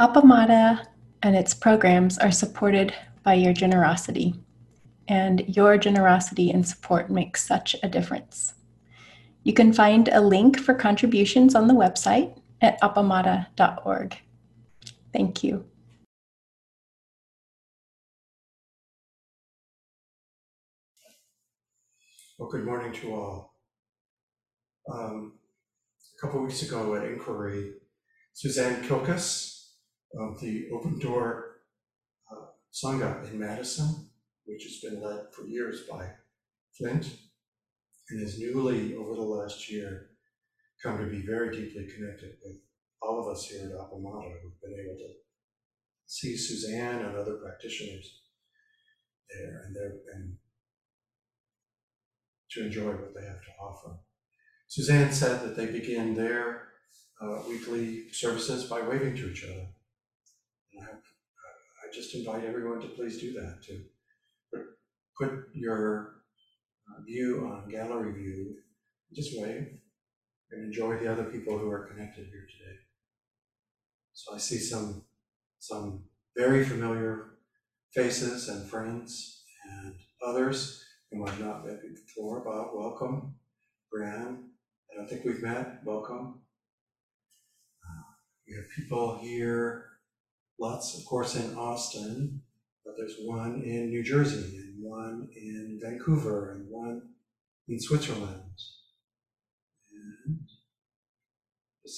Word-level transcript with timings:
Appamada 0.00 0.86
and 1.22 1.36
its 1.36 1.52
programs 1.52 2.16
are 2.16 2.30
supported 2.30 2.94
by 3.22 3.34
your 3.34 3.52
generosity, 3.52 4.34
and 5.08 5.44
your 5.46 5.76
generosity 5.76 6.50
and 6.50 6.66
support 6.66 7.10
makes 7.10 7.46
such 7.46 7.76
a 7.82 7.88
difference. 7.88 8.54
You 9.42 9.52
can 9.52 9.74
find 9.74 10.08
a 10.08 10.22
link 10.22 10.58
for 10.58 10.72
contributions 10.72 11.54
on 11.54 11.68
the 11.68 11.74
website 11.74 12.34
at 12.62 12.80
appamada.org. 12.80 14.16
Thank 15.12 15.44
you. 15.44 15.66
Well, 22.38 22.48
good 22.48 22.64
morning 22.64 22.94
to 23.02 23.14
all. 23.14 23.54
Um, 24.90 25.34
a 26.16 26.20
couple 26.22 26.40
weeks 26.42 26.62
ago 26.62 26.94
at 26.94 27.04
Inquiry, 27.04 27.72
Suzanne 28.32 28.82
Kilkus 28.84 29.59
of 30.18 30.40
the 30.40 30.68
Open 30.72 30.98
Door 30.98 31.60
uh, 32.30 32.46
Sangha 32.72 33.30
in 33.30 33.38
Madison, 33.38 34.08
which 34.44 34.64
has 34.64 34.78
been 34.78 35.02
led 35.02 35.26
for 35.32 35.46
years 35.46 35.82
by 35.90 36.06
Flint, 36.76 37.08
and 38.10 38.20
has 38.20 38.38
newly, 38.38 38.94
over 38.96 39.14
the 39.14 39.22
last 39.22 39.70
year, 39.70 40.10
come 40.82 40.98
to 40.98 41.04
be 41.04 41.24
very 41.26 41.54
deeply 41.54 41.86
connected 41.94 42.32
with 42.44 42.56
all 43.02 43.20
of 43.20 43.34
us 43.34 43.46
here 43.46 43.66
at 43.66 43.72
Appamada 43.72 44.32
who've 44.42 44.60
been 44.60 44.78
able 44.80 44.96
to 44.96 45.12
see 46.06 46.36
Suzanne 46.36 47.04
and 47.04 47.16
other 47.16 47.34
practitioners 47.34 48.22
there 49.32 49.62
and, 49.66 49.76
and 50.14 50.36
to 52.50 52.66
enjoy 52.66 52.90
what 52.90 53.14
they 53.14 53.24
have 53.24 53.42
to 53.42 53.62
offer. 53.62 53.96
Suzanne 54.66 55.12
said 55.12 55.42
that 55.42 55.56
they 55.56 55.66
begin 55.66 56.14
their 56.14 56.68
uh, 57.20 57.42
weekly 57.48 58.10
services 58.12 58.64
by 58.64 58.80
waving 58.80 59.16
to 59.16 59.30
each 59.30 59.44
other. 59.44 59.66
And 60.74 60.84
I, 60.84 60.92
I, 60.92 61.92
just 61.92 62.14
invite 62.14 62.44
everyone 62.44 62.80
to 62.80 62.88
please 62.88 63.20
do 63.20 63.32
that, 63.32 63.62
to 63.64 63.84
put, 65.18 65.30
your 65.54 66.22
uh, 66.88 67.02
view 67.02 67.46
on 67.52 67.68
gallery 67.68 68.12
view, 68.12 68.56
just 69.14 69.38
wave 69.38 69.78
and 70.50 70.64
enjoy 70.64 70.96
the 70.98 71.10
other 71.10 71.24
people 71.24 71.58
who 71.58 71.70
are 71.70 71.86
connected 71.86 72.26
here 72.26 72.46
today. 72.58 72.76
So 74.12 74.34
I 74.34 74.38
see 74.38 74.58
some, 74.58 75.02
some 75.58 76.04
very 76.36 76.64
familiar 76.64 77.32
faces 77.92 78.48
and 78.48 78.68
friends 78.68 79.44
and 79.68 79.94
others 80.26 80.84
whom 81.10 81.26
I've 81.26 81.40
not 81.40 81.66
met 81.66 81.80
before. 81.82 82.40
Bob, 82.40 82.68
welcome. 82.74 83.34
Bran, 83.90 84.44
I 84.90 84.96
don't 84.96 85.08
think 85.08 85.24
we've 85.24 85.42
met. 85.42 85.80
Welcome. 85.84 86.40
Uh, 87.84 88.02
we 88.46 88.54
have 88.54 88.64
people 88.76 89.18
here, 89.20 89.89
lots, 90.60 90.98
of 90.98 91.04
course, 91.06 91.34
in 91.36 91.56
Austin, 91.56 92.42
but 92.84 92.94
there's 92.98 93.16
one 93.24 93.62
in 93.64 93.88
New 93.88 94.04
Jersey, 94.04 94.58
and 94.58 94.84
one 94.84 95.28
in 95.34 95.80
Vancouver, 95.82 96.52
and 96.52 96.66
one 96.68 97.02
in 97.66 97.80
Switzerland. 97.80 98.52
And 99.90 100.40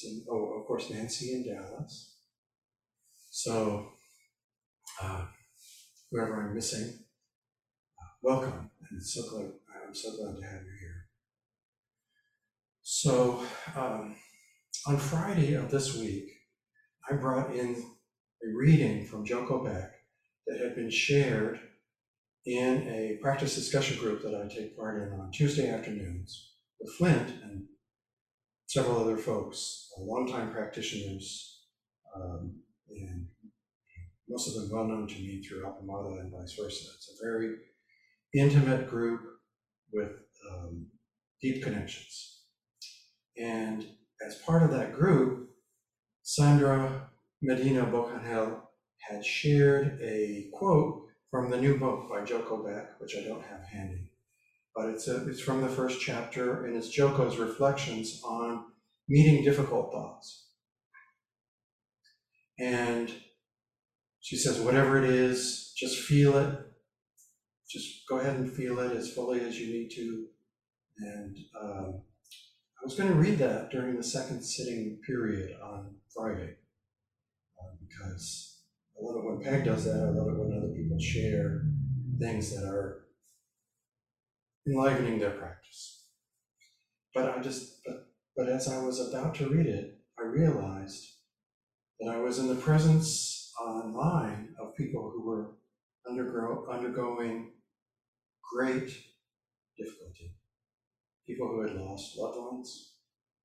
in, 0.05 0.25
oh, 0.31 0.61
of 0.61 0.67
course, 0.67 0.89
Nancy 0.91 1.33
in 1.33 1.45
Dallas. 1.45 2.17
So, 3.31 3.89
uh, 5.03 5.27
whoever 6.11 6.43
I'm 6.43 6.55
missing, 6.55 7.01
uh, 7.99 8.09
welcome 8.23 8.71
and 8.91 9.03
so 9.05 9.23
glad, 9.29 9.53
I'm 9.87 9.95
so 9.95 10.11
glad 10.17 10.37
to 10.37 10.47
have 10.47 10.63
you 10.63 10.77
here. 10.81 11.09
So, 12.83 13.45
um, 13.77 14.17
on 14.87 14.99
Friday 14.99 15.55
of 15.55 15.71
this 15.71 15.97
week, 15.97 16.31
I 17.11 17.15
brought 17.15 17.55
in 17.55 17.92
a 18.45 18.57
reading 18.57 19.07
from 19.07 19.25
Joko 19.25 19.65
Beck 19.65 19.93
that 20.47 20.61
had 20.61 20.75
been 20.75 20.91
shared 20.91 21.61
in 22.45 22.89
a 22.89 23.19
practice 23.23 23.55
discussion 23.55 23.99
group 23.99 24.23
that 24.23 24.35
I 24.35 24.53
take 24.53 24.77
part 24.77 25.01
in 25.01 25.13
on 25.13 25.31
Tuesday 25.31 25.71
afternoons 25.71 26.55
with 26.81 26.93
Flint 26.95 27.29
and 27.43 27.65
several 28.67 28.99
other 28.99 29.17
folks, 29.17 29.91
longtime 29.99 30.51
practitioners, 30.51 31.67
um, 32.17 32.57
and 32.91 33.27
most 34.29 34.49
of 34.49 34.55
them 34.55 34.71
well 34.73 34.89
known 34.89 35.07
to 35.07 35.15
me 35.15 35.43
through 35.43 35.65
Appamada 35.65 36.21
and 36.21 36.33
vice 36.33 36.57
versa. 36.61 36.91
It's 36.95 37.21
a 37.21 37.25
very 37.25 37.55
intimate 38.35 38.89
group 38.89 39.21
with 39.93 40.13
um, 40.51 40.87
deep 41.41 41.63
connections. 41.63 42.41
And 43.37 43.87
as 44.27 44.37
part 44.37 44.63
of 44.63 44.71
that 44.73 44.95
group, 44.95 45.51
Sandra 46.23 47.11
Medina 47.43 47.85
Bocangel 47.85 48.61
had 49.01 49.25
shared 49.25 49.99
a 50.01 50.49
quote 50.53 51.09
from 51.29 51.51
the 51.51 51.61
new 51.61 51.77
book 51.77 52.09
by 52.09 52.25
Joko 52.25 52.65
Beck, 52.65 53.01
which 53.01 53.17
I 53.17 53.23
don't 53.23 53.43
have 53.43 53.65
handy. 53.65 54.13
But 54.77 54.91
it's, 54.91 55.09
a, 55.09 55.29
it's 55.29 55.41
from 55.41 55.61
the 55.61 55.69
first 55.69 56.01
chapter, 56.01 56.67
and 56.67 56.77
it's 56.77 56.89
Joko's 56.89 57.39
reflections 57.39 58.23
on 58.25 58.67
meeting 59.09 59.43
difficult 59.43 59.93
thoughts. 59.93 60.51
And 62.61 63.13
she 64.21 64.37
says, 64.37 64.61
whatever 64.61 65.03
it 65.03 65.11
is, 65.11 65.73
just 65.77 65.99
feel 65.99 66.37
it, 66.37 66.61
just 67.69 68.07
go 68.09 68.21
ahead 68.21 68.37
and 68.37 68.53
feel 68.53 68.79
it 68.79 68.97
as 68.97 69.13
fully 69.13 69.41
as 69.41 69.59
you 69.59 69.67
need 69.67 69.91
to. 69.97 70.27
And 70.99 71.37
um, 71.61 72.03
I 72.81 72.85
was 72.85 72.95
going 72.95 73.09
to 73.09 73.17
read 73.17 73.39
that 73.39 73.71
during 73.71 73.97
the 73.97 74.05
second 74.05 74.43
sitting 74.43 75.01
period 75.05 75.57
on 75.61 75.97
Friday 76.15 76.55
because 77.93 78.59
I 78.97 79.05
love 79.05 79.17
it 79.17 79.25
when 79.25 79.41
Peg 79.41 79.65
does 79.65 79.85
that. 79.85 79.97
I 79.97 80.11
love 80.11 80.29
it 80.29 80.39
when 80.39 80.57
other 80.57 80.73
people 80.75 80.99
share 80.99 81.63
things 82.19 82.55
that 82.55 82.65
are 82.65 83.05
enlivening 84.67 85.19
their 85.19 85.31
practice. 85.31 86.07
But 87.15 87.37
I 87.37 87.41
just, 87.41 87.83
but, 87.85 88.07
but 88.37 88.49
as 88.49 88.69
I 88.69 88.83
was 88.83 89.01
about 89.09 89.35
to 89.37 89.49
read 89.49 89.67
it, 89.67 89.99
I 90.19 90.23
realized 90.23 91.05
that 92.01 92.11
I 92.11 92.19
was 92.19 92.39
in 92.39 92.49
the 92.49 92.55
presence 92.55 93.53
online 93.61 94.55
of 94.61 94.77
people 94.77 95.13
who 95.15 95.27
were 95.29 95.53
undergo, 96.09 96.67
undergoing 96.71 97.53
great 98.53 98.91
difficulty. 99.77 100.37
People 101.27 101.49
who 101.49 101.63
had 101.63 101.77
lost 101.77 102.17
loved 102.19 102.39
ones, 102.39 102.95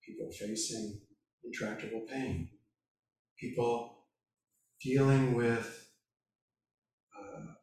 people 0.06 0.30
facing 0.32 1.00
intractable 1.44 2.06
pain, 2.10 2.50
people 3.40 3.97
dealing 4.82 5.34
with 5.34 5.90
uh, 7.18 7.54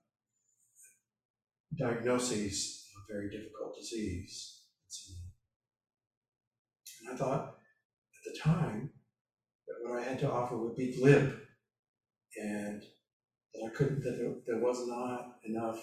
diagnoses 1.79 2.89
of 2.97 3.15
very 3.15 3.31
difficult 3.31 3.77
disease. 3.77 4.63
And 7.03 7.15
I 7.15 7.17
thought 7.17 7.49
at 7.49 8.33
the 8.33 8.39
time 8.41 8.91
that 9.67 9.75
what 9.83 10.01
I 10.01 10.05
had 10.05 10.19
to 10.21 10.31
offer 10.31 10.57
would 10.57 10.77
be 10.77 10.97
glib 10.99 11.39
and 12.37 12.83
that 13.53 13.71
I 13.71 13.77
couldn't, 13.77 14.03
that 14.03 14.43
there 14.47 14.59
was 14.59 14.87
not 14.89 15.37
enough 15.45 15.79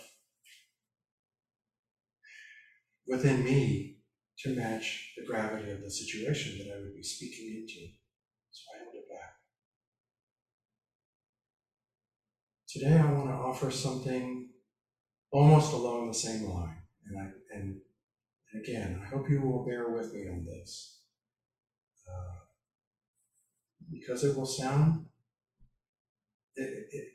within 3.08 3.44
me 3.44 3.97
to 4.40 4.56
match 4.56 5.14
the 5.18 5.25
gravity 5.25 5.70
of 5.72 5.81
the 5.81 5.91
situation 5.91 6.58
that 6.58 6.74
I 6.74 6.80
would 6.80 6.96
be 6.96 7.03
speaking 7.03 7.62
into. 7.62 7.88
So 8.52 8.64
I 8.74 8.84
held 8.84 8.96
it 8.96 9.09
back. 9.09 9.21
Today 12.72 12.98
I 12.98 13.12
want 13.12 13.30
to 13.30 13.36
offer 13.36 13.70
something 13.70 14.50
almost 15.32 15.74
along 15.74 16.08
the 16.08 16.14
same 16.14 16.46
line. 16.46 16.78
And 17.06 17.20
I 17.20 17.26
and, 17.54 17.82
again, 18.64 19.02
I 19.04 19.09
hope 19.09 19.30
you 19.30 19.42
will 19.42 19.66
bear 19.66 19.90
with 19.90 20.14
me 20.14 20.30
on 20.30 20.46
this. 20.46 21.02
Uh, 22.08 22.40
because 23.92 24.24
it 24.24 24.38
will 24.38 24.46
sound 24.46 25.06
it, 26.56 26.88
it, 26.91 27.08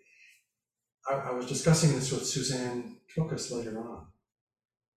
I, 1.10 1.30
I 1.30 1.32
was 1.32 1.46
discussing 1.46 1.94
this 1.94 2.12
with 2.12 2.26
Suzanne 2.26 2.96
Kilkus 3.14 3.50
later 3.50 3.78
on 3.78 4.06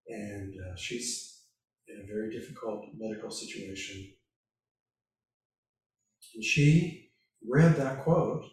and 0.10 0.54
uh, 0.54 0.76
she's 0.76 1.44
in 1.88 2.02
a 2.02 2.08
very 2.08 2.32
difficult 2.32 2.86
medical 2.98 3.32
situation. 3.32 4.12
And 6.36 6.44
she 6.44 7.12
read 7.48 7.76
that 7.78 8.04
quote, 8.04 8.46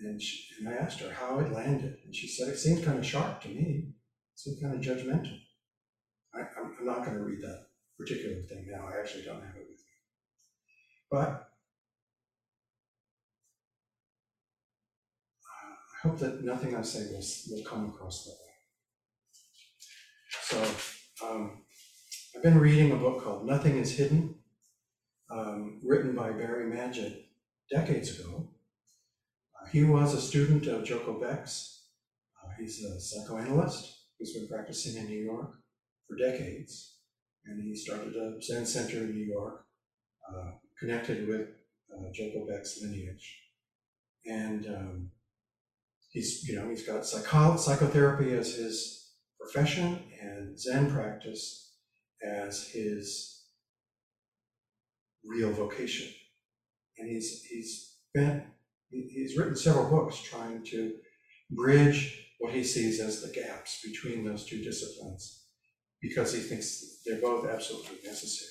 and, 0.00 0.20
she, 0.22 0.46
and 0.58 0.68
I 0.68 0.72
asked 0.72 1.00
her 1.00 1.12
how 1.12 1.38
it 1.40 1.52
landed, 1.52 1.96
and 2.04 2.14
she 2.14 2.28
said 2.28 2.48
it 2.48 2.58
seemed 2.58 2.84
kind 2.84 2.98
of 2.98 3.06
sharp 3.06 3.40
to 3.42 3.48
me. 3.48 3.88
It 3.88 4.38
seemed 4.38 4.62
kind 4.62 4.74
of 4.74 4.80
judgmental. 4.80 5.36
I, 6.34 6.40
I'm, 6.40 6.76
I'm 6.78 6.86
not 6.86 7.04
going 7.04 7.16
to 7.16 7.24
read 7.24 7.42
that 7.42 7.66
particular 7.98 8.42
thing 8.48 8.66
now. 8.70 8.86
I 8.86 9.00
actually 9.00 9.24
don't 9.24 9.42
have 9.42 9.56
it 9.56 9.66
with 9.68 9.78
me. 9.78 9.84
But 11.10 11.28
uh, 15.44 15.74
I 16.04 16.08
hope 16.08 16.18
that 16.20 16.44
nothing 16.44 16.76
I 16.76 16.82
say 16.82 17.06
will, 17.10 17.22
will 17.50 17.64
come 17.64 17.88
across 17.88 18.24
that 18.24 18.30
way. 18.30 18.48
So 20.42 21.26
um, 21.26 21.62
I've 22.36 22.42
been 22.42 22.58
reading 22.58 22.92
a 22.92 22.96
book 22.96 23.24
called 23.24 23.46
Nothing 23.46 23.78
is 23.78 23.96
Hidden, 23.96 24.34
um, 25.30 25.80
written 25.84 26.14
by 26.14 26.30
Barry 26.30 26.70
Magid 26.70 27.24
decades 27.70 28.18
ago. 28.18 28.48
He 29.72 29.84
was 29.84 30.14
a 30.14 30.20
student 30.20 30.66
of 30.66 30.84
Joko 30.84 31.20
Beck's. 31.20 31.86
Uh, 32.42 32.50
he's 32.58 32.84
a 32.84 33.00
psychoanalyst 33.00 33.98
who's 34.18 34.34
been 34.34 34.48
practicing 34.48 35.00
in 35.00 35.06
New 35.08 35.24
York 35.24 35.52
for 36.06 36.16
decades. 36.16 36.96
And 37.44 37.62
he 37.62 37.74
started 37.74 38.14
a 38.14 38.40
Zen 38.42 38.66
center 38.66 38.98
in 38.98 39.12
New 39.12 39.24
York, 39.24 39.64
uh, 40.28 40.50
connected 40.78 41.26
with 41.28 41.48
uh, 41.92 42.10
Joko 42.12 42.46
Beck's 42.46 42.80
lineage. 42.82 43.40
And 44.26 44.66
um, 44.66 45.10
he's, 46.10 46.46
you 46.48 46.56
know, 46.56 46.68
he's 46.68 46.86
got 46.86 47.06
psycho- 47.06 47.56
psychotherapy 47.56 48.32
as 48.34 48.54
his 48.54 49.12
profession 49.40 50.02
and 50.20 50.58
Zen 50.58 50.90
practice 50.90 51.76
as 52.22 52.68
his 52.68 53.44
real 55.24 55.52
vocation. 55.52 56.08
And 56.98 57.08
he's, 57.08 57.44
he's 57.44 57.96
been, 58.12 58.42
he's 58.90 59.36
written 59.36 59.56
several 59.56 59.90
books 59.90 60.20
trying 60.22 60.64
to 60.64 60.94
bridge 61.50 62.32
what 62.38 62.52
he 62.52 62.62
sees 62.62 63.00
as 63.00 63.22
the 63.22 63.32
gaps 63.32 63.80
between 63.84 64.24
those 64.24 64.46
two 64.46 64.62
disciplines 64.62 65.46
because 66.00 66.32
he 66.32 66.40
thinks 66.40 67.00
they're 67.04 67.20
both 67.20 67.48
absolutely 67.48 67.98
necessary. 68.04 68.50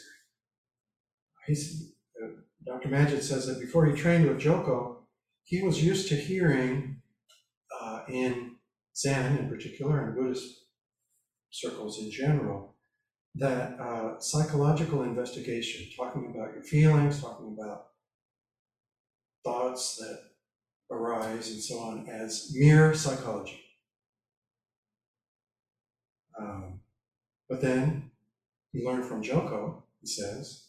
He's, 1.45 1.94
uh, 2.22 2.28
Dr. 2.66 2.89
Magid 2.89 3.22
says 3.22 3.48
that 3.48 3.62
before 3.62 3.86
he 3.86 3.95
trained 3.95 4.28
with 4.28 4.39
Joko, 4.39 5.07
he 5.44 5.62
was 5.62 5.81
used 5.84 6.10
to 6.10 6.16
hearing 6.16 7.01
uh, 7.81 8.01
in 8.10 8.56
Zen 8.95 9.38
in 9.38 9.50
particular 9.50 10.06
and 10.06 10.16
Buddhist 10.16 10.66
circles 11.51 12.00
in 12.00 12.12
general 12.12 12.75
that 13.36 13.80
uh, 13.80 14.19
psychological 14.19 15.04
investigation, 15.04 15.88
talking 15.95 16.34
about 16.36 16.54
your 16.54 16.63
feelings, 16.63 17.22
talking 17.22 17.56
about 17.57 17.88
thoughts 19.48 19.96
that 19.96 20.20
arise 20.92 21.50
and 21.50 21.62
so 21.62 21.80
on, 21.80 22.10
as 22.10 22.52
mere 22.54 22.94
psychology. 22.94 23.62
Um, 26.38 26.82
but 27.50 27.62
then 27.62 28.12
he 28.74 28.86
learned 28.86 29.06
from 29.06 29.24
Joko, 29.24 29.86
he 30.02 30.08
says, 30.08 30.66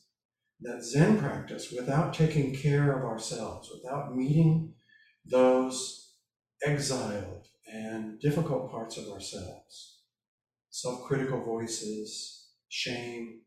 that 0.60 0.84
Zen 0.84 1.18
practice, 1.18 1.72
without 1.72 2.14
taking 2.14 2.54
care 2.54 2.96
of 2.96 3.04
ourselves, 3.04 3.70
without 3.72 4.16
meeting 4.16 4.74
those 5.26 6.12
exiled 6.64 7.48
and 7.72 8.20
difficult 8.20 8.70
parts 8.70 8.96
of 8.96 9.08
ourselves, 9.08 10.02
self 10.70 11.02
critical 11.02 11.42
voices, 11.44 12.48
shame, 12.68 13.40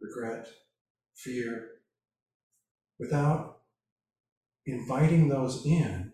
regret, 0.00 0.48
fear, 1.14 1.68
without 2.98 3.57
inviting 4.68 5.28
those 5.28 5.64
in, 5.64 6.12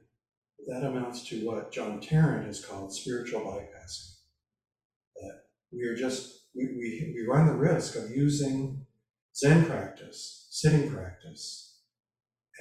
that 0.68 0.84
amounts 0.84 1.28
to 1.28 1.46
what 1.46 1.72
John 1.72 2.00
Tarrant 2.00 2.46
has 2.46 2.64
called 2.64 2.94
spiritual 2.94 3.40
bypassing. 3.40 4.12
That 5.16 5.40
we 5.72 5.82
are 5.82 5.96
just, 5.96 6.46
we, 6.54 6.64
we, 6.64 7.14
we 7.14 7.26
run 7.26 7.46
the 7.46 7.54
risk 7.54 7.96
of 7.96 8.10
using 8.10 8.86
Zen 9.36 9.66
practice, 9.66 10.46
sitting 10.50 10.90
practice, 10.90 11.80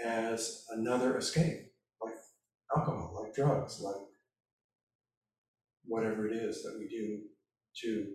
as 0.04 0.66
another 0.72 1.18
escape, 1.18 1.72
like 2.02 2.16
alcohol, 2.76 3.22
like 3.24 3.34
drugs, 3.34 3.80
like 3.80 3.96
whatever 5.86 6.28
it 6.28 6.36
is 6.36 6.64
that 6.64 6.78
we 6.80 6.88
do 6.88 7.20
to 7.84 8.08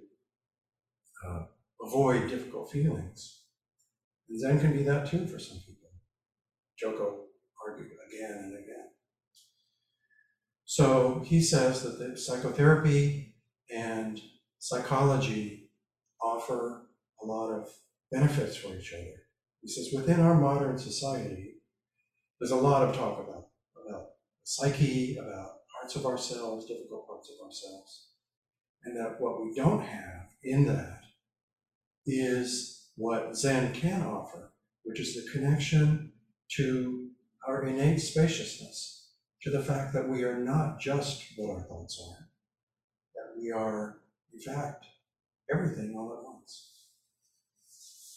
uh, 1.27 1.45
avoid 1.87 2.29
difficult 2.29 2.71
feelings. 2.71 3.45
And 4.29 4.41
Zen 4.41 4.61
can 4.61 4.77
be 4.77 4.83
that 4.83 5.09
too 5.09 5.27
for 5.27 5.39
some 5.39 5.59
people. 5.59 5.91
Joko 6.79 7.28
argued 7.69 7.91
again 8.09 8.39
and 8.45 8.53
again. 8.55 8.89
So 10.65 11.23
he 11.25 11.43
says 11.43 11.83
that 11.83 11.99
the 11.99 12.17
psychotherapy 12.17 13.35
and 13.75 14.21
psychology 14.59 15.71
offer 16.23 16.89
a 17.23 17.27
lot 17.27 17.53
of 17.53 17.69
benefits 18.11 18.57
for 18.57 18.75
each 18.77 18.93
other. 18.93 19.15
He 19.63 19.69
says 19.69 19.91
within 19.95 20.21
our 20.21 20.35
modern 20.35 20.79
society, 20.79 21.55
there's 22.39 22.53
a 22.53 22.57
lot 22.57 22.89
of 22.89 22.95
talk 22.95 23.19
about, 23.19 23.49
about 23.89 24.07
psyche, 24.45 25.17
about 25.17 25.51
parts 25.75 25.97
of 25.97 26.07
ourselves, 26.07 26.67
difficult 26.67 27.07
parts 27.07 27.31
of 27.31 27.45
ourselves. 27.45 28.11
And 28.85 28.97
that 28.97 29.21
what 29.21 29.43
we 29.43 29.55
don't 29.55 29.83
have 29.83 30.29
in 30.43 30.67
that 30.67 31.01
is 32.07 32.91
what 32.97 33.37
Zen 33.37 33.73
can 33.73 34.03
offer, 34.03 34.53
which 34.85 35.01
is 35.01 35.15
the 35.15 35.31
connection 35.33 36.13
to 36.57 36.98
our 37.49 37.65
innate 37.65 37.99
spaciousness, 37.99 39.15
to 39.43 39.51
the 39.51 39.63
fact 39.63 39.95
that 39.95 40.09
we 40.09 40.23
are 40.23 40.39
not 40.39 40.79
just 40.79 41.25
what 41.37 41.51
our 41.51 41.63
thoughts 41.63 41.99
are, 42.11 42.29
that 43.15 43.41
we 43.41 43.51
are, 43.51 44.01
in 44.35 44.41
fact, 44.41 44.85
everything 45.51 45.95
all 45.97 46.13
at 46.13 46.25
once. 46.25 46.85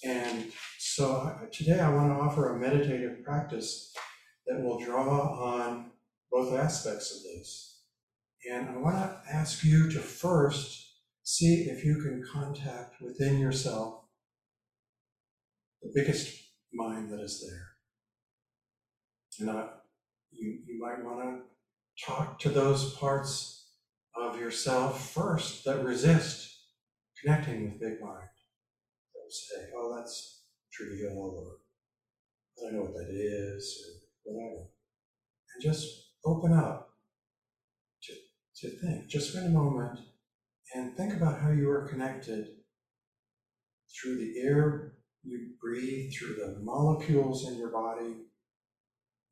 And 0.03 0.51
so 0.79 1.33
today 1.53 1.79
I 1.79 1.93
want 1.93 2.09
to 2.09 2.21
offer 2.21 2.53
a 2.53 2.59
meditative 2.59 3.23
practice 3.23 3.93
that 4.47 4.61
will 4.61 4.79
draw 4.79 5.55
on 5.55 5.91
both 6.29 6.53
aspects 6.53 7.15
of 7.15 7.23
this. 7.23 7.83
And 8.51 8.69
I 8.69 8.77
want 8.77 8.95
to 8.97 9.21
ask 9.31 9.63
you 9.63 9.89
to 9.91 9.99
first 9.99 10.87
see 11.23 11.69
if 11.69 11.85
you 11.85 12.01
can 12.01 12.25
contact 12.33 12.95
within 12.99 13.39
yourself 13.39 14.01
the 15.81 15.91
biggest 15.95 16.35
mind 16.73 17.11
that 17.11 17.21
is 17.21 17.47
there. 17.47 17.70
And 19.41 19.51
I, 19.51 19.67
you, 20.31 20.59
you 20.65 20.79
might 20.79 21.03
want 21.03 21.21
to 21.21 22.05
talk 22.05 22.39
to 22.39 22.49
those 22.49 22.95
parts 22.95 23.67
of 24.15 24.39
yourself 24.39 25.11
first 25.11 25.65
that 25.65 25.83
resist 25.83 26.49
connecting 27.21 27.63
with 27.63 27.79
big 27.79 28.01
mind 28.01 28.27
say, 29.31 29.69
oh, 29.77 29.95
that's 29.95 30.43
trivial, 30.71 31.17
or 31.17 31.57
I 32.57 32.71
don't 32.71 32.79
know 32.79 32.85
what 32.85 32.93
that 32.93 33.09
is, 33.09 33.83
or 34.25 34.33
whatever. 34.33 34.67
And 35.53 35.63
just 35.63 35.87
open 36.25 36.53
up 36.53 36.89
to, 38.03 38.13
to 38.61 38.77
think. 38.77 39.09
Just 39.09 39.31
spend 39.31 39.47
a 39.47 39.49
moment 39.49 39.99
and 40.73 40.95
think 40.95 41.13
about 41.13 41.39
how 41.41 41.51
you 41.51 41.69
are 41.69 41.87
connected 41.87 42.47
through 43.89 44.17
the 44.17 44.39
air 44.41 44.93
you 45.23 45.51
breathe, 45.61 46.11
through 46.13 46.35
the 46.35 46.59
molecules 46.63 47.47
in 47.47 47.57
your 47.57 47.71
body. 47.71 48.15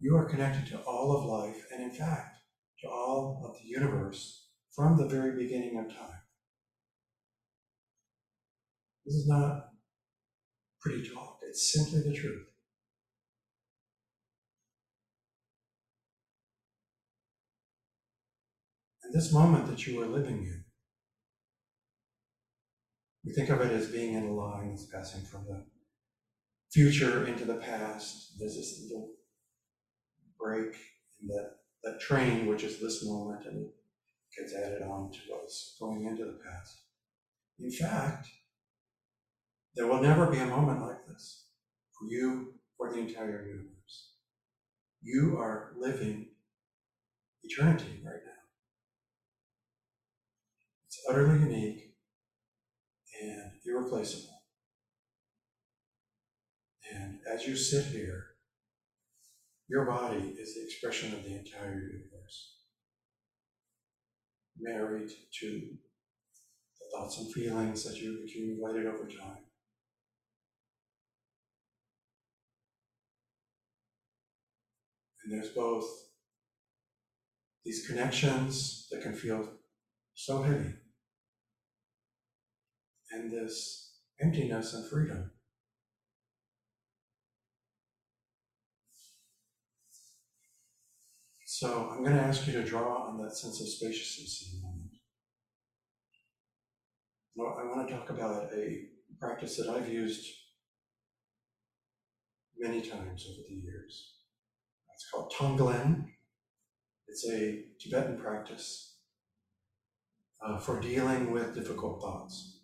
You 0.02 0.16
are 0.16 0.26
connected 0.26 0.66
to 0.68 0.80
all 0.84 1.18
of 1.18 1.26
life, 1.26 1.66
and 1.74 1.84
in 1.84 1.92
fact, 1.92 2.38
to 2.82 2.88
all 2.88 3.44
of 3.46 3.62
the 3.62 3.68
universe 3.68 4.48
from 4.74 4.98
the 4.98 5.08
very 5.08 5.36
beginning 5.36 5.78
of 5.78 5.94
time. 5.94 6.22
This 9.06 9.16
is 9.16 9.28
not 9.28 9.72
pretty 10.80 11.10
talk. 11.10 11.40
It's 11.42 11.74
simply 11.74 12.02
the 12.02 12.16
truth. 12.16 12.46
And 19.04 19.14
this 19.14 19.34
moment 19.34 19.68
that 19.68 19.86
you 19.86 20.02
are 20.02 20.08
living 20.08 20.38
in, 20.38 20.64
we 23.26 23.34
think 23.34 23.50
of 23.50 23.60
it 23.60 23.72
as 23.72 23.88
being 23.88 24.14
in 24.14 24.28
a 24.28 24.34
line 24.34 24.70
that's 24.70 24.86
passing 24.86 25.26
from 25.26 25.46
the 25.46 25.66
future 26.72 27.26
into 27.26 27.44
the 27.44 27.56
past. 27.56 28.38
There's 28.38 28.56
this 28.56 28.80
little 28.84 29.10
break 30.40 30.76
in 31.22 31.28
that, 31.28 31.52
that 31.84 32.00
train, 32.00 32.48
which 32.48 32.64
is 32.64 32.80
this 32.80 33.06
moment, 33.06 33.46
and 33.46 33.68
gets 34.38 34.56
added 34.56 34.84
on 34.84 35.12
to 35.12 35.20
what's 35.30 35.76
going 35.80 36.06
into 36.06 36.26
the 36.26 36.40
past. 36.46 36.82
In 37.60 37.72
fact, 37.72 38.28
there 39.76 39.88
will 39.88 40.02
never 40.02 40.28
be 40.28 40.40
a 40.40 40.46
moment 40.46 40.82
like 40.82 41.06
this 41.08 41.46
for 41.98 42.08
you 42.08 42.54
or 42.78 42.92
the 42.92 43.00
entire 43.00 43.46
universe. 43.46 44.14
You 45.02 45.38
are 45.38 45.74
living 45.78 46.28
eternity 47.44 48.02
right 48.04 48.22
now. 48.26 48.32
It's 50.88 51.00
utterly 51.10 51.40
unique 51.40 51.96
and 53.22 53.52
irreplaceable. 53.66 54.42
And 56.92 57.20
as 57.32 57.46
you 57.46 57.56
sit 57.56 57.86
here, 57.86 58.29
your 59.70 59.86
body 59.86 60.36
is 60.40 60.56
the 60.56 60.64
expression 60.64 61.14
of 61.14 61.24
the 61.24 61.38
entire 61.38 61.76
universe, 61.76 62.56
married 64.60 65.10
to 65.40 65.48
the 66.80 66.98
thoughts 66.98 67.20
and 67.20 67.32
feelings 67.32 67.84
that 67.84 67.98
you've 67.98 68.24
accumulated 68.24 68.88
over 68.88 69.06
time. 69.06 69.44
And 75.24 75.34
there's 75.34 75.54
both 75.54 75.86
these 77.64 77.86
connections 77.86 78.88
that 78.90 79.04
can 79.04 79.14
feel 79.14 79.48
so 80.16 80.42
heavy 80.42 80.74
and 83.12 83.32
this 83.32 84.00
emptiness 84.20 84.74
and 84.74 84.90
freedom. 84.90 85.30
So 91.60 91.90
I'm 91.92 92.06
going 92.06 92.16
to 92.16 92.22
ask 92.22 92.48
you 92.48 92.54
to 92.54 92.64
draw 92.64 93.08
on 93.08 93.18
that 93.18 93.36
sense 93.36 93.60
of 93.60 93.68
spaciousness 93.68 94.50
in 94.54 94.60
a 94.60 94.64
moment. 94.64 94.92
Well, 97.36 97.58
I 97.60 97.66
want 97.66 97.86
to 97.86 97.94
talk 97.94 98.10
about 98.10 98.50
a 98.54 98.86
practice 99.20 99.58
that 99.58 99.68
I've 99.68 99.90
used 99.90 100.26
many 102.58 102.80
times 102.80 103.28
over 103.30 103.42
the 103.50 103.56
years. 103.56 104.20
It's 104.94 105.10
called 105.12 105.34
Tonglen. 105.38 106.06
It's 107.10 107.28
a 107.30 107.66
Tibetan 107.78 108.18
practice 108.18 108.96
uh, 110.42 110.60
for 110.60 110.80
dealing 110.80 111.30
with 111.30 111.56
difficult 111.56 112.02
thoughts. 112.02 112.62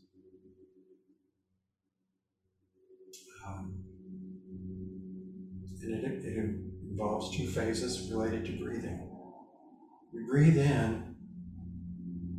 Um, 3.45 3.75
and 5.81 6.05
it, 6.05 6.23
it 6.23 6.74
involves 6.95 7.35
two 7.35 7.45
phases 7.45 8.09
related 8.09 8.45
to 8.45 8.53
breathing. 8.53 8.97
You 10.13 10.25
breathe 10.25 10.57
in, 10.57 11.13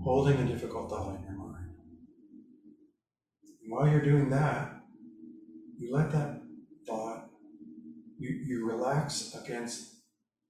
holding 0.02 0.38
a 0.38 0.46
difficult 0.46 0.88
thought 0.88 1.14
in 1.14 1.22
your 1.24 1.32
mind. 1.32 1.74
And 3.62 3.70
while 3.70 3.86
you're 3.86 4.00
doing 4.00 4.30
that, 4.30 4.80
you 5.78 5.94
let 5.94 6.10
that 6.12 6.40
thought, 6.86 7.28
you, 8.18 8.30
you 8.30 8.66
relax 8.66 9.34
against, 9.34 9.96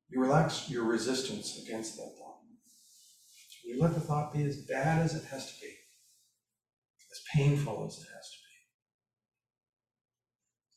you 0.09 0.21
relax 0.21 0.71
your 0.71 0.85
resistance 0.85 1.61
against 1.67 1.97
that 1.97 2.15
thought. 2.17 2.39
So 3.49 3.59
you 3.65 3.81
let 3.81 3.95
the 3.95 4.01
thought 4.01 4.33
be 4.33 4.45
as 4.45 4.59
bad 4.59 5.03
as 5.03 5.17
it 5.17 5.25
has 5.33 5.53
to 5.53 5.61
be, 5.61 5.73
as 7.11 7.21
painful 7.35 7.85
as 7.89 7.95
it 7.95 8.07
has 8.15 8.31
to 8.31 8.39
be. 8.39 8.45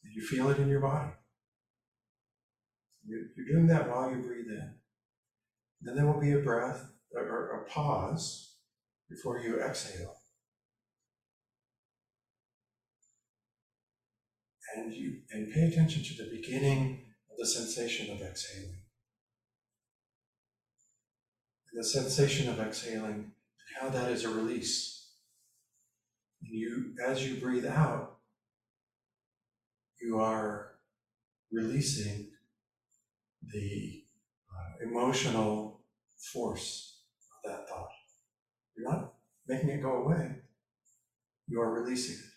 And 0.06 0.16
you 0.16 0.26
feel 0.26 0.50
it 0.50 0.58
in 0.58 0.68
your 0.68 0.82
body. 0.82 1.12
You're, 3.10 3.46
doing 3.48 3.68
that 3.68 3.90
while 3.90 4.12
you 4.12 4.18
breathe 4.18 4.48
in. 4.48 4.76
Then 5.82 5.96
there 5.96 6.06
will 6.06 6.20
be 6.20 6.34
a 6.34 6.40
breath 6.40 6.92
or 7.16 7.66
a 7.66 7.70
pause 7.70 8.54
before 9.10 9.40
you 9.40 9.60
exhale. 9.60 10.16
And 14.76 14.94
you 14.94 15.22
and 15.32 15.52
pay 15.52 15.62
attention 15.62 16.04
to 16.04 16.24
the 16.24 16.30
beginning 16.30 17.06
of 17.32 17.38
the 17.38 17.48
sensation 17.48 18.12
of 18.12 18.22
exhaling. 18.22 18.84
And 21.72 21.80
the 21.80 21.84
sensation 21.84 22.50
of 22.50 22.60
exhaling 22.60 23.32
and 23.32 23.82
how 23.82 23.90
that 23.90 24.12
is 24.12 24.24
a 24.24 24.30
release. 24.30 25.10
And 26.44 26.52
you 26.54 26.94
as 27.04 27.28
you 27.28 27.42
breathe 27.42 27.66
out, 27.66 28.18
you 30.00 30.20
are 30.20 30.74
releasing 31.52 32.29
the 33.52 34.04
uh, 34.52 34.90
emotional 34.90 35.82
force 36.34 37.02
of 37.46 37.52
that 37.52 37.68
thought. 37.68 37.90
You're 38.76 38.90
not 38.90 39.14
making 39.48 39.70
it 39.70 39.82
go 39.82 40.04
away, 40.04 40.36
you 41.48 41.60
are 41.62 41.82
releasing 41.82 42.16
it. 42.16 42.32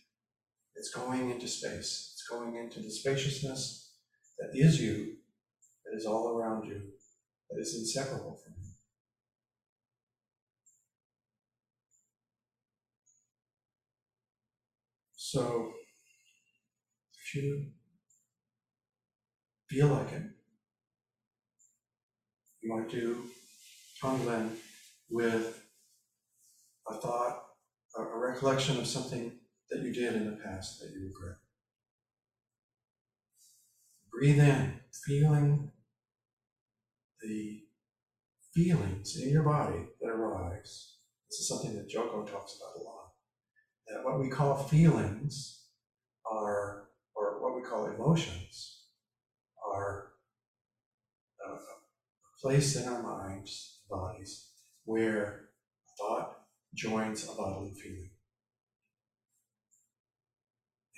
It's 0.75 0.91
going 0.91 1.31
into 1.31 1.47
space, 1.47 2.13
it's 2.15 2.27
going 2.29 2.57
into 2.57 2.81
the 2.81 2.91
spaciousness 2.91 3.93
that 4.39 4.51
is 4.55 4.81
you, 4.81 5.17
that 5.85 5.97
is 5.97 6.07
all 6.07 6.29
around 6.29 6.67
you, 6.67 6.81
that 7.51 7.61
is 7.61 7.77
inseparable 7.77 8.39
from 8.43 8.55
you. 8.59 8.69
So, 15.15 15.73
if 17.19 17.35
you 17.35 17.67
feel 19.69 19.89
like 19.89 20.13
it, 20.13 20.23
you 22.63 22.77
might 22.77 22.89
do 22.89 23.25
Tonglen 24.03 24.51
with 25.11 25.63
a 26.89 26.95
thought, 26.95 27.45
a, 27.97 28.03
a 28.03 28.19
recollection 28.19 28.79
of 28.79 28.87
something 28.87 29.33
that 29.71 29.83
you 29.83 29.93
did 29.93 30.15
in 30.15 30.27
the 30.27 30.39
past 30.45 30.81
that 30.81 30.91
you 30.91 31.07
regret. 31.07 31.39
Breathe 34.13 34.41
in, 34.41 34.75
feeling 35.07 35.73
the 37.23 37.63
feelings 38.55 39.17
in 39.17 39.31
your 39.31 39.43
body 39.43 39.87
that 40.01 40.11
arise. 40.11 40.97
This 41.31 41.41
is 41.41 41.49
something 41.49 41.75
that 41.77 41.89
Joko 41.89 42.25
talks 42.25 42.57
about 42.57 42.81
a 42.81 42.85
lot. 42.85 43.13
That 43.89 44.05
what 44.05 44.21
we 44.21 44.29
call 44.29 44.57
feelings 44.57 45.65
are, 46.31 46.89
or 47.15 47.43
what 47.43 47.57
we 47.57 47.63
call 47.63 47.87
emotions, 47.87 48.85
are 49.67 50.13
uh, 51.45 51.57
place 52.43 52.75
in 52.77 52.89
our 52.89 53.03
minds, 53.03 53.79
bodies, 53.89 54.49
where 54.85 55.51
thought 55.97 56.39
joins 56.75 57.25
a 57.25 57.35
bodily 57.37 57.73
feeling. 57.73 58.11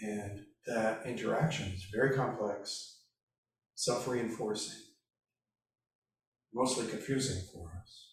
And 0.01 0.47
that 0.67 1.05
interaction 1.05 1.69
is 1.69 1.87
very 1.95 2.17
complex, 2.17 3.03
self 3.75 4.09
reinforcing, 4.09 4.81
mostly 6.55 6.87
confusing 6.87 7.43
for 7.53 7.71
us. 7.83 8.09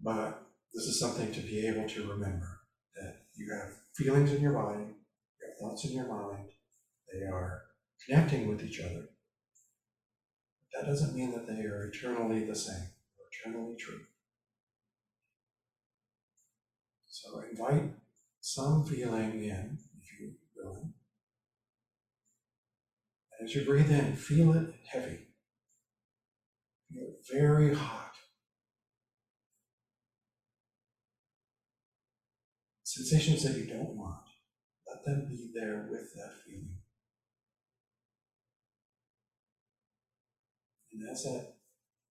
But 0.00 0.42
this 0.74 0.84
is 0.84 0.98
something 0.98 1.32
to 1.32 1.40
be 1.40 1.66
able 1.68 1.88
to 1.88 2.10
remember 2.10 2.60
that 2.96 3.14
you 3.36 3.54
have 3.54 3.72
feelings 3.94 4.32
in 4.32 4.42
your 4.42 4.52
body, 4.52 4.82
you 4.82 5.48
have 5.48 5.58
thoughts 5.60 5.84
in 5.84 5.92
your 5.92 6.08
mind, 6.08 6.48
they 7.12 7.20
are 7.20 7.62
connecting 8.04 8.48
with 8.48 8.64
each 8.64 8.80
other 8.80 9.08
that 10.74 10.86
doesn't 10.86 11.14
mean 11.14 11.32
that 11.32 11.46
they 11.46 11.62
are 11.62 11.90
eternally 11.92 12.44
the 12.44 12.54
same 12.54 12.88
or 13.18 13.26
eternally 13.32 13.76
true. 13.76 14.00
So 17.06 17.42
invite 17.48 17.94
some 18.40 18.84
feeling 18.84 19.44
in, 19.44 19.78
if 20.02 20.20
you 20.20 20.32
will. 20.56 20.90
And 23.38 23.48
as 23.48 23.54
you 23.54 23.64
breathe 23.64 23.90
in, 23.90 24.16
feel 24.16 24.52
it 24.52 24.74
heavy. 24.86 25.18
Feel 26.90 27.04
it 27.04 27.26
very 27.32 27.74
hot. 27.74 28.12
Sensations 32.82 33.42
that 33.42 33.56
you 33.56 33.66
don't 33.66 33.96
want, 33.96 34.22
let 34.86 35.04
them 35.04 35.26
be 35.28 35.50
there 35.54 35.88
with 35.90 36.12
that 36.14 36.32
feeling. 36.44 36.78
And 40.94 41.10
as 41.10 41.24
that, 41.24 41.54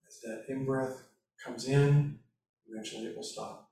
as 0.07 0.19
that 0.21 0.45
in 0.49 0.65
breath 0.65 1.03
comes 1.43 1.67
in, 1.67 2.19
eventually 2.67 3.05
it 3.05 3.15
will 3.15 3.23
stop. 3.23 3.69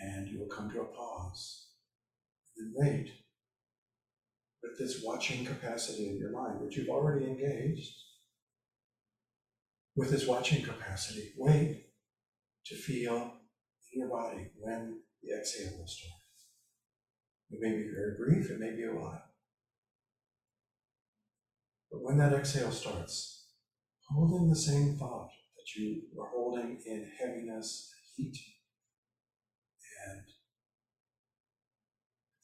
And 0.00 0.28
you 0.28 0.38
will 0.38 0.48
come 0.48 0.70
to 0.70 0.80
a 0.80 0.84
pause. 0.84 1.66
And 2.56 2.66
then 2.66 2.72
wait 2.76 3.10
with 4.62 4.78
this 4.78 5.02
watching 5.04 5.44
capacity 5.44 6.08
in 6.08 6.18
your 6.18 6.32
mind, 6.32 6.60
which 6.60 6.76
you've 6.76 6.88
already 6.88 7.26
engaged. 7.26 7.94
With 9.96 10.10
this 10.10 10.26
watching 10.26 10.62
capacity, 10.62 11.32
wait 11.36 11.86
to 12.66 12.74
feel 12.76 13.34
in 13.92 14.00
your 14.00 14.08
body 14.08 14.50
when 14.58 15.00
the 15.22 15.36
exhale 15.36 15.78
will 15.78 15.86
start. 15.86 16.20
It 17.50 17.58
may 17.60 17.76
be 17.76 17.90
very 17.92 18.14
brief, 18.16 18.50
it 18.50 18.60
may 18.60 18.70
be 18.70 18.84
a 18.84 18.94
while. 18.94 19.29
But 21.90 22.02
when 22.02 22.18
that 22.18 22.32
exhale 22.32 22.70
starts, 22.70 23.46
holding 24.08 24.48
the 24.48 24.56
same 24.56 24.96
thought 24.96 25.30
that 25.56 25.74
you 25.80 26.02
were 26.14 26.28
holding 26.28 26.80
in 26.86 27.10
heaviness 27.18 27.92
and 28.18 28.26
heat 28.26 28.38
and 30.06 30.22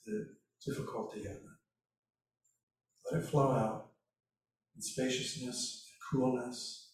the 0.04 0.26
difficulty 0.64 1.20
of 1.20 1.26
it, 1.26 1.42
let 3.10 3.22
it 3.22 3.26
flow 3.26 3.52
out 3.52 3.90
in 4.74 4.82
spaciousness 4.82 5.86
and 5.88 6.20
coolness. 6.20 6.92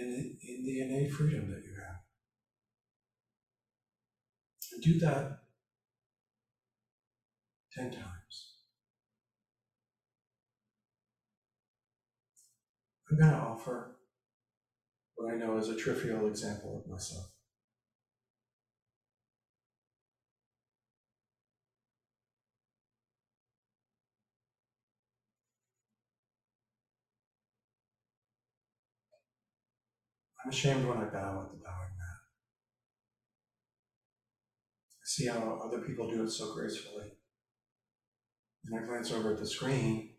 And 0.00 0.14
in, 0.14 0.36
in 0.42 0.64
the 0.64 0.80
innate 0.82 1.12
freedom 1.12 1.50
that 1.50 1.64
you 1.64 1.74
have. 1.74 1.96
And 4.72 4.82
do 4.82 4.98
that 5.00 5.47
10 7.78 7.92
times. 7.92 8.54
I'm 13.08 13.18
going 13.18 13.30
to 13.30 13.38
offer 13.38 13.98
what 15.14 15.32
I 15.32 15.36
know 15.36 15.56
is 15.58 15.68
a 15.68 15.76
trivial 15.76 16.26
example 16.26 16.82
of 16.84 16.90
myself. 16.90 17.26
I'm 30.44 30.50
ashamed 30.50 30.84
when 30.84 30.98
I 30.98 31.04
bow 31.04 31.42
at 31.44 31.52
the 31.52 31.58
bowing 31.62 31.94
mat. 31.96 32.18
I 34.90 35.04
see 35.04 35.26
how 35.28 35.60
other 35.64 35.82
people 35.82 36.10
do 36.10 36.24
it 36.24 36.30
so 36.30 36.54
gracefully. 36.54 37.17
And 38.70 38.78
I 38.78 38.86
glance 38.86 39.10
over 39.12 39.32
at 39.32 39.38
the 39.38 39.46
screen 39.46 40.10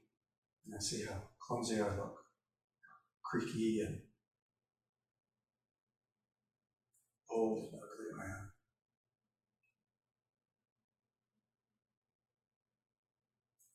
and 0.66 0.76
I 0.76 0.80
see 0.80 1.06
how 1.06 1.22
clumsy 1.40 1.80
I 1.80 1.96
look, 1.96 2.18
creaky 3.24 3.82
and 3.82 4.00
old 7.30 7.60
and 7.60 7.82
ugly 7.82 8.06
I 8.20 8.26
am. 8.26 8.52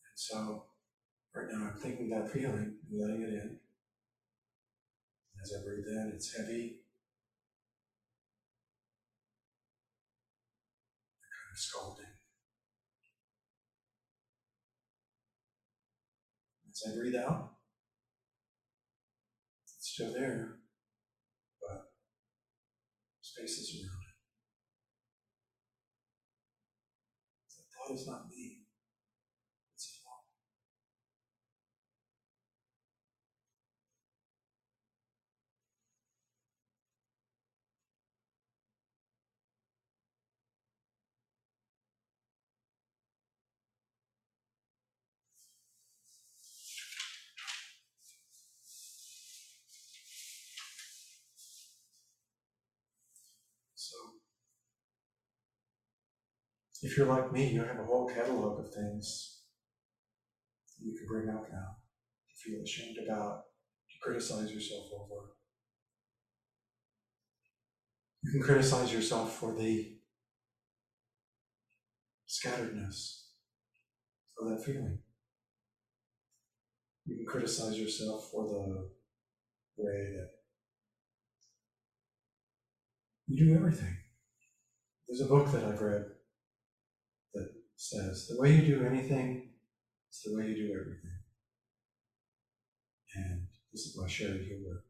And 0.07 0.17
so 0.17 0.65
right 1.33 1.47
now 1.53 1.71
I'm 1.71 1.79
thinking 1.79 2.09
that 2.11 2.33
feeling 2.33 2.75
and 2.91 3.01
letting 3.01 3.23
it 3.23 3.29
in. 3.29 3.59
As 5.41 5.53
I 5.57 5.63
breathe 5.63 5.87
in, 5.87 6.13
it's 6.17 6.37
heavy, 6.37 6.81
kind 11.23 11.53
of. 11.53 12.04
As 16.75 16.91
I 16.91 16.97
breathe 16.99 17.15
out, 17.15 17.53
it's 19.63 19.93
still 19.95 20.13
there, 20.13 20.59
but 21.63 21.93
space 23.23 23.59
is 23.59 23.79
around 23.79 24.03
it. 24.03 24.17
That 27.57 27.67
thought 27.71 27.95
is 27.95 28.09
not 28.09 28.29
me. 28.29 28.64
If 56.85 56.99
you're 56.99 57.07
like 57.07 57.33
me, 57.33 57.51
you 57.51 57.65
have 57.65 57.81
a 57.81 57.85
whole 57.85 58.07
catalog 58.07 58.61
of 58.61 58.67
things 58.67 59.41
that 60.79 60.87
you 60.87 60.95
can 60.95 61.07
bring 61.07 61.35
up 61.35 61.47
now 61.51 61.77
to 62.29 62.35
feel 62.37 62.63
ashamed 62.63 62.99
about, 63.03 63.45
to 63.91 63.97
criticize 64.03 64.53
yourself 64.53 64.85
over. 64.93 65.31
You 68.23 68.33
can 68.33 68.43
criticize 68.43 68.93
yourself 68.93 69.35
for 69.35 69.55
the 69.55 69.97
scatteredness 72.29 73.29
of 74.39 74.51
that 74.51 74.63
feeling. 74.63 74.99
You 77.07 77.17
can 77.17 77.27
criticize 77.27 77.79
yourself 77.79 78.29
for 78.31 78.47
the 78.47 78.91
way 79.83 80.13
that 80.17 80.29
you 83.27 83.47
do 83.47 83.55
everything. 83.55 83.97
There's 85.09 85.23
a 85.23 85.27
book 85.27 85.51
that 85.53 85.65
I've 85.65 85.81
read 85.81 86.14
says 87.77 88.29
the 88.29 88.41
way 88.41 88.53
you 88.53 88.79
do 88.79 88.87
anything 88.87 89.51
is 90.11 90.23
the 90.25 90.37
way 90.37 90.47
you 90.49 90.55
do 90.55 90.73
everything. 90.81 91.19
And 93.17 93.47
this 93.73 93.83
is 93.83 93.97
by 93.97 94.09
Cheri 94.09 94.45
Huber, 94.47 94.85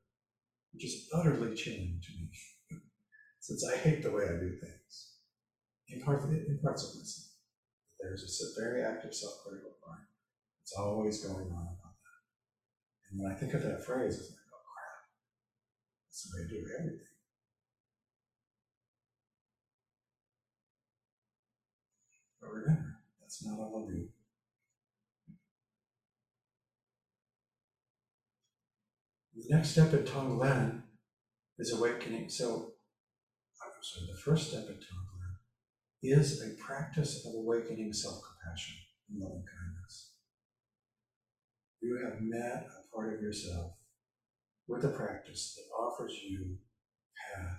which 0.72 0.84
is 0.84 1.08
utterly 1.12 1.54
chilling 1.54 2.00
to 2.02 2.12
me, 2.12 2.30
since 3.40 3.64
I 3.72 3.76
hate 3.76 4.02
the 4.02 4.10
way 4.10 4.24
I 4.24 4.40
do 4.40 4.52
things. 4.60 5.12
In, 5.88 6.02
part, 6.02 6.24
in 6.24 6.58
parts 6.62 6.88
of 6.88 6.96
myself, 6.96 7.34
there's 8.00 8.24
a 8.24 8.60
very 8.60 8.82
active 8.82 9.14
self-critical 9.14 9.72
part. 9.84 10.08
It's 10.62 10.72
always 10.78 11.22
going 11.24 11.52
on 11.52 11.68
about 11.76 11.96
that. 12.00 12.20
And 13.10 13.20
when 13.20 13.32
I 13.32 13.34
think 13.34 13.54
of 13.54 13.62
that 13.62 13.84
phrase, 13.84 14.16
it's 14.16 14.30
like, 14.30 14.48
oh 14.52 14.64
crap, 14.64 15.00
that's 16.08 16.24
the 16.24 16.36
way 16.36 16.44
I 16.44 16.48
do 16.48 16.66
everything. 16.78 17.13
But 22.44 22.52
remember, 22.52 23.00
that's 23.20 23.44
not 23.44 23.58
all 23.58 23.86
of 23.88 23.94
you. 23.94 24.08
The 29.34 29.54
next 29.54 29.70
step 29.70 29.92
in 29.94 30.04
Tonglen 30.04 30.82
is 31.58 31.72
awakening. 31.72 32.28
So, 32.28 32.74
I'm 33.62 33.82
sorry, 33.82 34.06
the 34.12 34.18
first 34.18 34.50
step 34.50 34.68
in 34.68 34.74
Tonglen 34.74 35.36
is 36.02 36.42
a 36.42 36.62
practice 36.62 37.26
of 37.26 37.34
awakening 37.34 37.92
self 37.92 38.20
compassion 38.22 38.76
and 39.10 39.20
loving 39.22 39.44
kindness. 39.44 40.12
You 41.80 41.98
have 42.04 42.20
met 42.20 42.66
a 42.66 42.94
part 42.94 43.14
of 43.14 43.22
yourself 43.22 43.72
with 44.68 44.84
a 44.84 44.88
practice 44.88 45.56
that 45.56 45.82
offers 45.82 46.14
you 46.22 46.56
a 46.56 47.38
path 47.38 47.58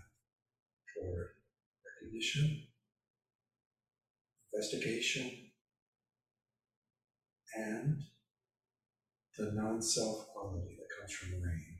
toward 0.93 1.29
recognition 2.01 2.64
investigation, 4.55 5.31
and 7.55 7.97
the 9.37 9.51
non 9.53 9.81
self 9.81 10.27
quality 10.27 10.77
that 10.77 10.97
comes 10.97 11.11
from 11.13 11.41
RAIN. 11.41 11.79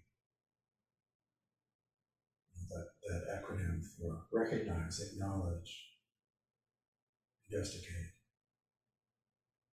That, 2.70 2.88
that 3.08 3.40
acronym 3.40 3.80
for 3.98 4.26
recognize, 4.34 5.00
acknowledge, 5.00 5.92
investigate, 7.50 8.14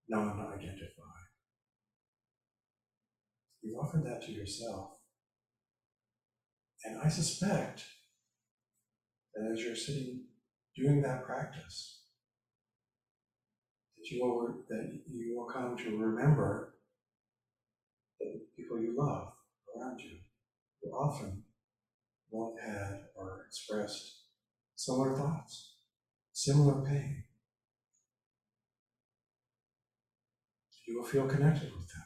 non 0.08 0.38
identify. 0.54 1.18
You've 3.62 3.78
offered 3.78 4.04
that 4.04 4.22
to 4.26 4.32
yourself. 4.32 4.90
And 6.84 7.00
I 7.00 7.08
suspect 7.08 7.84
that 9.34 9.50
as 9.52 9.62
you're 9.62 9.76
sitting 9.76 10.24
doing 10.76 11.00
that 11.02 11.24
practice, 11.24 12.01
that 14.02 14.10
you 14.10 14.24
will 14.24 14.54
that 14.68 15.00
you 15.06 15.36
will 15.36 15.46
come 15.46 15.76
to 15.76 15.96
remember 15.96 16.74
the 18.18 18.40
people 18.56 18.78
you 18.78 18.94
love 18.96 19.32
around 19.76 20.00
you 20.00 20.18
who 20.82 20.90
often 20.90 21.42
will 22.30 22.56
have 22.60 23.00
or 23.14 23.44
expressed 23.46 24.22
similar 24.74 25.16
thoughts, 25.16 25.74
similar 26.32 26.84
pain. 26.84 27.24
You 30.86 30.98
will 30.98 31.06
feel 31.06 31.26
connected 31.26 31.70
with 31.70 31.88
them. 31.88 32.02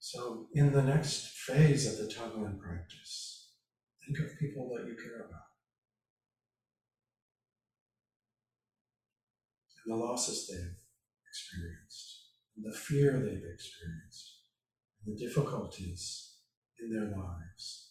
So, 0.00 0.46
in 0.52 0.72
the 0.72 0.82
next 0.82 1.28
phase 1.38 1.86
of 1.86 1.98
the 1.98 2.12
Tonglen 2.12 2.58
practice, 2.58 3.50
think 4.04 4.18
of 4.18 4.38
people 4.38 4.70
that 4.74 4.86
you 4.86 4.94
care 4.94 5.26
about. 5.26 5.45
And 9.86 9.94
the 9.94 10.04
losses 10.04 10.48
they've 10.48 10.76
experienced, 11.28 12.24
and 12.56 12.64
the 12.64 12.76
fear 12.76 13.12
they've 13.12 13.52
experienced, 13.52 14.40
and 15.04 15.16
the 15.16 15.26
difficulties 15.26 16.34
in 16.80 16.92
their 16.92 17.16
lives. 17.16 17.90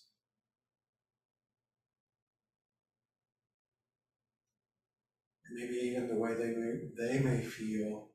And 5.47 5.59
maybe 5.59 5.75
even 5.75 6.07
the 6.07 6.15
way 6.15 6.33
they 6.33 6.51
may, 6.51 6.73
they 6.97 7.19
may 7.19 7.41
feel 7.43 8.09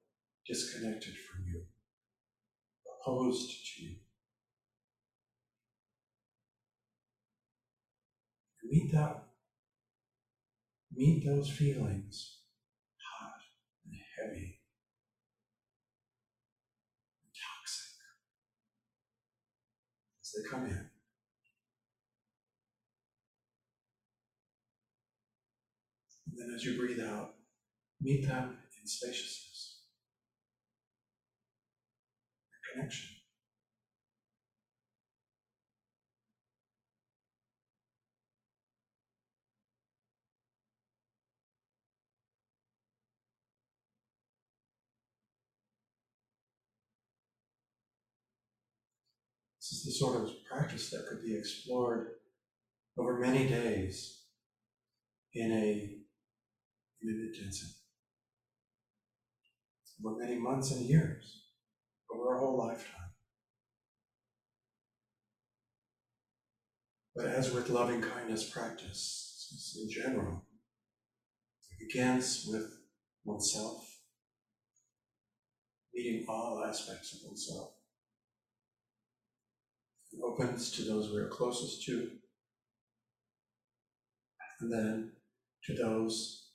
disconnected 0.46 1.14
from 1.14 1.44
you, 1.46 1.62
opposed 3.02 3.50
to 3.76 3.82
you. 3.82 3.96
Meet 8.62 8.92
that, 8.92 9.24
meet 10.94 11.24
those 11.26 11.50
feelings 11.50 12.40
heavy, 14.20 14.60
and 17.24 17.32
toxic 17.34 17.92
they 20.32 20.48
come 20.48 20.66
in. 20.66 20.90
And 26.26 26.38
then 26.38 26.54
as 26.54 26.64
you 26.64 26.78
breathe 26.78 27.00
out, 27.00 27.34
meet 28.00 28.26
them 28.26 28.58
in 28.80 28.86
spaciousness 28.86 29.82
and 32.52 32.74
connection. 32.74 33.19
This 49.70 49.78
is 49.78 49.84
the 49.84 50.04
sort 50.04 50.20
of 50.20 50.30
practice 50.50 50.90
that 50.90 51.06
could 51.08 51.22
be 51.22 51.36
explored 51.36 52.08
over 52.98 53.20
many 53.20 53.46
days 53.48 54.24
in 55.32 55.52
a 55.52 55.96
an 57.02 57.32
intensive. 57.34 57.68
For 60.02 60.16
many 60.18 60.38
months 60.38 60.72
and 60.72 60.84
years, 60.84 61.44
over 62.12 62.34
a 62.34 62.38
whole 62.40 62.58
lifetime. 62.58 63.12
But 67.14 67.26
as 67.26 67.52
with 67.52 67.70
loving 67.70 68.02
kindness 68.02 68.50
practice 68.50 69.76
in 69.80 69.90
general, 69.90 70.42
it 71.70 71.86
begins 71.86 72.46
with 72.50 72.66
oneself, 73.24 74.00
meeting 75.94 76.26
all 76.28 76.64
aspects 76.66 77.14
of 77.14 77.20
oneself. 77.28 77.79
Opens 80.22 80.70
to 80.72 80.82
those 80.82 81.10
we 81.10 81.18
are 81.18 81.28
closest 81.28 81.84
to, 81.84 82.10
and 84.60 84.72
then 84.72 85.12
to 85.64 85.74
those 85.74 86.50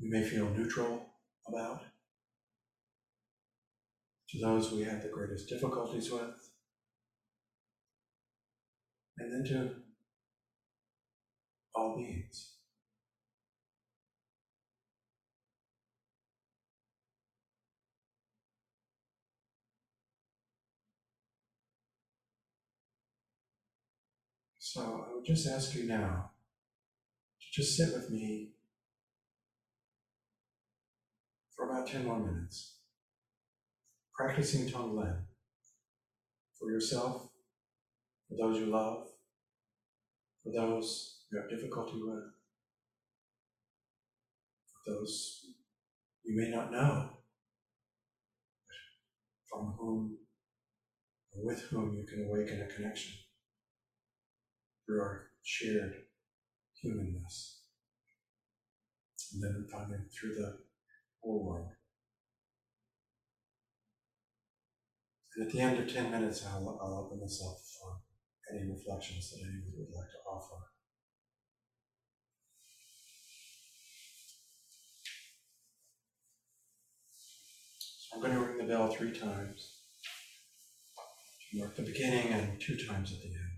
we 0.00 0.08
may 0.08 0.22
feel 0.22 0.48
neutral 0.50 1.06
about, 1.48 1.82
to 4.30 4.40
those 4.40 4.72
we 4.72 4.82
have 4.82 5.02
the 5.02 5.08
greatest 5.08 5.48
difficulties 5.48 6.10
with, 6.10 6.50
and 9.18 9.32
then 9.32 9.44
to 9.52 9.74
all 11.74 11.96
beings. 11.96 12.59
So 24.72 25.04
I 25.04 25.12
would 25.12 25.24
just 25.24 25.48
ask 25.48 25.74
you 25.74 25.88
now 25.88 26.30
to 27.40 27.60
just 27.60 27.76
sit 27.76 27.92
with 27.92 28.08
me 28.08 28.50
for 31.56 31.68
about 31.68 31.88
10 31.88 32.04
more 32.04 32.20
minutes, 32.20 32.76
practicing 34.14 34.68
Tonglen 34.68 35.22
for 36.56 36.70
yourself, 36.70 37.30
for 38.28 38.36
those 38.40 38.60
you 38.60 38.66
love, 38.66 39.08
for 40.44 40.52
those 40.52 41.24
you 41.32 41.40
have 41.40 41.50
difficulty 41.50 42.00
with, 42.00 42.30
for 44.70 44.92
those 44.92 45.46
you 46.22 46.40
may 46.40 46.48
not 46.48 46.70
know, 46.70 47.08
from 49.50 49.74
whom 49.76 50.16
or 51.32 51.44
with 51.44 51.60
whom 51.62 51.96
you 51.96 52.06
can 52.06 52.24
awaken 52.24 52.62
a 52.62 52.72
connection 52.72 53.14
through 54.90 55.00
our 55.00 55.26
shared 55.42 55.94
humanness. 56.82 57.62
And 59.32 59.42
then 59.42 59.66
finally 59.70 59.98
through 60.18 60.34
the 60.34 60.58
whole 61.22 61.46
world. 61.46 61.70
And 65.36 65.46
at 65.46 65.52
the 65.52 65.60
end 65.60 65.78
of 65.78 65.92
10 65.92 66.10
minutes, 66.10 66.44
I'll, 66.44 66.78
I'll 66.82 67.06
open 67.06 67.20
this 67.20 67.40
up 67.46 67.56
for 67.78 68.00
any 68.52 68.68
reflections 68.68 69.30
that 69.30 69.38
anyone 69.42 69.72
would 69.78 69.96
like 69.96 70.10
to 70.10 70.28
offer. 70.28 70.56
So 77.78 78.16
I'm 78.16 78.22
going 78.22 78.34
to 78.34 78.40
ring 78.40 78.58
the 78.58 78.64
bell 78.64 78.88
three 78.88 79.12
times. 79.12 79.76
Mark 81.54 81.76
the 81.76 81.82
beginning 81.82 82.32
and 82.32 82.60
two 82.60 82.76
times 82.76 83.12
at 83.12 83.18
the 83.20 83.26
end. 83.26 83.49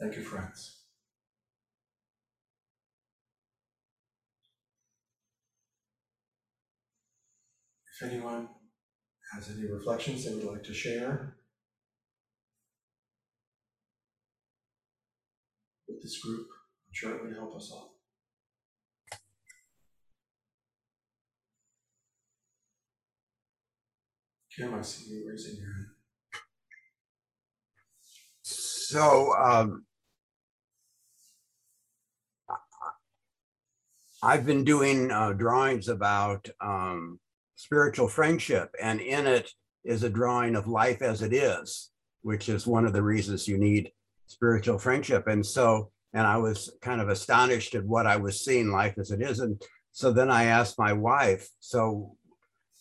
Thank 0.00 0.16
you, 0.16 0.22
friends. 0.22 0.80
If 7.94 8.10
anyone 8.10 8.48
has 9.32 9.50
any 9.50 9.70
reflections 9.70 10.24
they 10.24 10.34
would 10.34 10.44
like 10.44 10.64
to 10.64 10.74
share 10.74 11.36
with 15.88 16.02
this 16.02 16.18
group, 16.20 16.48
I'm 16.50 16.92
sure 16.92 17.14
it 17.14 17.22
would 17.22 17.34
help 17.34 17.54
us 17.54 17.70
all. 17.72 17.94
Kim, 24.54 24.74
I 24.74 24.82
see 24.82 25.14
you 25.14 25.28
raising 25.28 25.56
your 25.56 25.66
hand. 25.66 25.93
So, 28.88 29.34
um, 29.34 29.84
I've 34.22 34.46
been 34.46 34.64
doing 34.64 35.10
uh, 35.10 35.32
drawings 35.32 35.88
about 35.88 36.48
um, 36.60 37.18
spiritual 37.56 38.08
friendship, 38.08 38.74
and 38.80 39.00
in 39.00 39.26
it 39.26 39.50
is 39.84 40.02
a 40.02 40.10
drawing 40.10 40.56
of 40.56 40.66
life 40.66 41.02
as 41.02 41.22
it 41.22 41.32
is, 41.32 41.90
which 42.22 42.48
is 42.48 42.66
one 42.66 42.86
of 42.86 42.92
the 42.92 43.02
reasons 43.02 43.46
you 43.46 43.58
need 43.58 43.90
spiritual 44.26 44.78
friendship. 44.78 45.26
And 45.26 45.44
so, 45.44 45.90
and 46.12 46.26
I 46.26 46.38
was 46.38 46.74
kind 46.80 47.00
of 47.00 47.08
astonished 47.08 47.74
at 47.74 47.84
what 47.84 48.06
I 48.06 48.16
was 48.16 48.44
seeing, 48.44 48.70
life 48.70 48.94
as 48.98 49.10
it 49.10 49.20
is. 49.20 49.40
And 49.40 49.60
so 49.92 50.10
then 50.12 50.30
I 50.30 50.44
asked 50.44 50.78
my 50.78 50.92
wife, 50.92 51.48
So, 51.60 52.16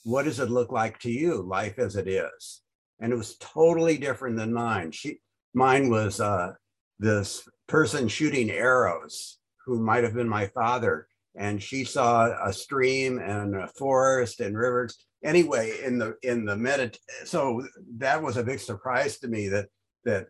what 0.03 0.23
does 0.23 0.39
it 0.39 0.49
look 0.49 0.71
like 0.71 0.99
to 0.99 1.11
you, 1.11 1.41
life 1.41 1.77
as 1.77 1.95
it 1.95 2.07
is? 2.07 2.61
And 2.99 3.11
it 3.11 3.17
was 3.17 3.37
totally 3.37 3.97
different 3.97 4.37
than 4.37 4.53
mine. 4.53 4.91
She, 4.91 5.19
mine 5.53 5.89
was 5.89 6.19
uh, 6.19 6.53
this 6.99 7.47
person 7.67 8.07
shooting 8.07 8.49
arrows 8.49 9.39
who 9.65 9.79
might 9.79 10.03
have 10.03 10.13
been 10.13 10.27
my 10.27 10.47
father 10.47 11.07
and 11.35 11.61
she 11.61 11.83
saw 11.83 12.29
a 12.45 12.53
stream 12.53 13.17
and 13.19 13.55
a 13.55 13.67
forest 13.67 14.39
and 14.39 14.57
rivers. 14.57 15.05
Anyway 15.23 15.77
in 15.83 15.97
the 15.97 16.15
in 16.21 16.43
the 16.45 16.55
medit 16.55 16.97
so 17.23 17.65
that 17.97 18.21
was 18.21 18.35
a 18.37 18.43
big 18.43 18.59
surprise 18.59 19.19
to 19.19 19.27
me 19.27 19.47
that 19.47 19.67
that 20.03 20.27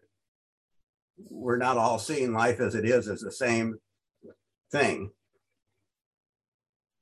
we're 1.29 1.57
not 1.57 1.77
all 1.77 1.97
seeing 1.97 2.33
life 2.33 2.59
as 2.59 2.75
it 2.75 2.85
is 2.85 3.07
as 3.07 3.21
the 3.21 3.31
same 3.31 3.75
thing. 4.71 5.09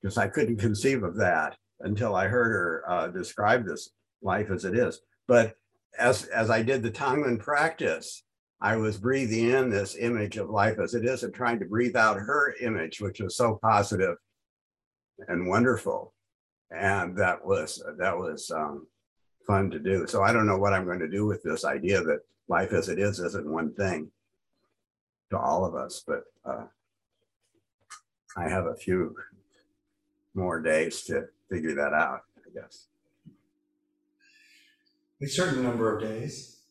Because 0.01 0.17
i 0.17 0.27
couldn't 0.27 0.57
conceive 0.57 1.03
of 1.03 1.17
that 1.17 1.57
until 1.81 2.15
i 2.15 2.27
heard 2.27 2.51
her 2.51 2.83
uh, 2.87 3.07
describe 3.09 3.65
this 3.65 3.89
life 4.21 4.49
as 4.51 4.63
it 4.63 4.75
is. 4.75 5.01
But 5.27 5.55
as 5.99 6.25
as 6.25 6.49
i 6.49 6.61
did 6.61 6.81
the 6.81 6.91
tonglen 6.91 7.39
practice 7.39 8.23
I 8.61 8.75
was 8.75 8.97
breathing 8.97 9.49
in 9.49 9.69
this 9.71 9.95
image 9.95 10.37
of 10.37 10.51
life 10.51 10.77
as 10.77 10.93
it 10.93 11.03
is 11.03 11.23
and 11.23 11.33
trying 11.33 11.57
to 11.59 11.65
breathe 11.65 11.95
out 11.95 12.17
her 12.17 12.53
image, 12.61 13.01
which 13.01 13.19
was 13.19 13.35
so 13.35 13.57
positive 13.59 14.17
and 15.27 15.47
wonderful. 15.47 16.13
And 16.69 17.17
that 17.17 17.43
was 17.43 17.83
that 17.97 18.15
was 18.15 18.51
um, 18.51 18.87
fun 19.47 19.71
to 19.71 19.79
do. 19.79 20.05
So 20.05 20.21
I 20.21 20.31
don't 20.31 20.45
know 20.45 20.59
what 20.59 20.73
I'm 20.73 20.85
going 20.85 20.99
to 20.99 21.09
do 21.09 21.25
with 21.25 21.41
this 21.41 21.65
idea 21.65 22.01
that 22.03 22.19
life 22.47 22.71
as 22.71 22.87
it 22.87 22.99
is 22.99 23.19
isn't 23.19 23.51
one 23.51 23.73
thing 23.73 24.11
to 25.31 25.39
all 25.39 25.65
of 25.65 25.73
us, 25.73 26.03
but 26.05 26.23
uh, 26.45 26.65
I 28.37 28.47
have 28.47 28.67
a 28.67 28.75
few 28.75 29.15
more 30.35 30.61
days 30.61 31.01
to 31.03 31.25
figure 31.49 31.73
that 31.75 31.93
out, 31.93 32.21
I 32.37 32.53
guess. 32.53 32.87
A 35.21 35.27
certain 35.27 35.63
number 35.63 35.95
of 35.95 36.01
days. 36.01 36.61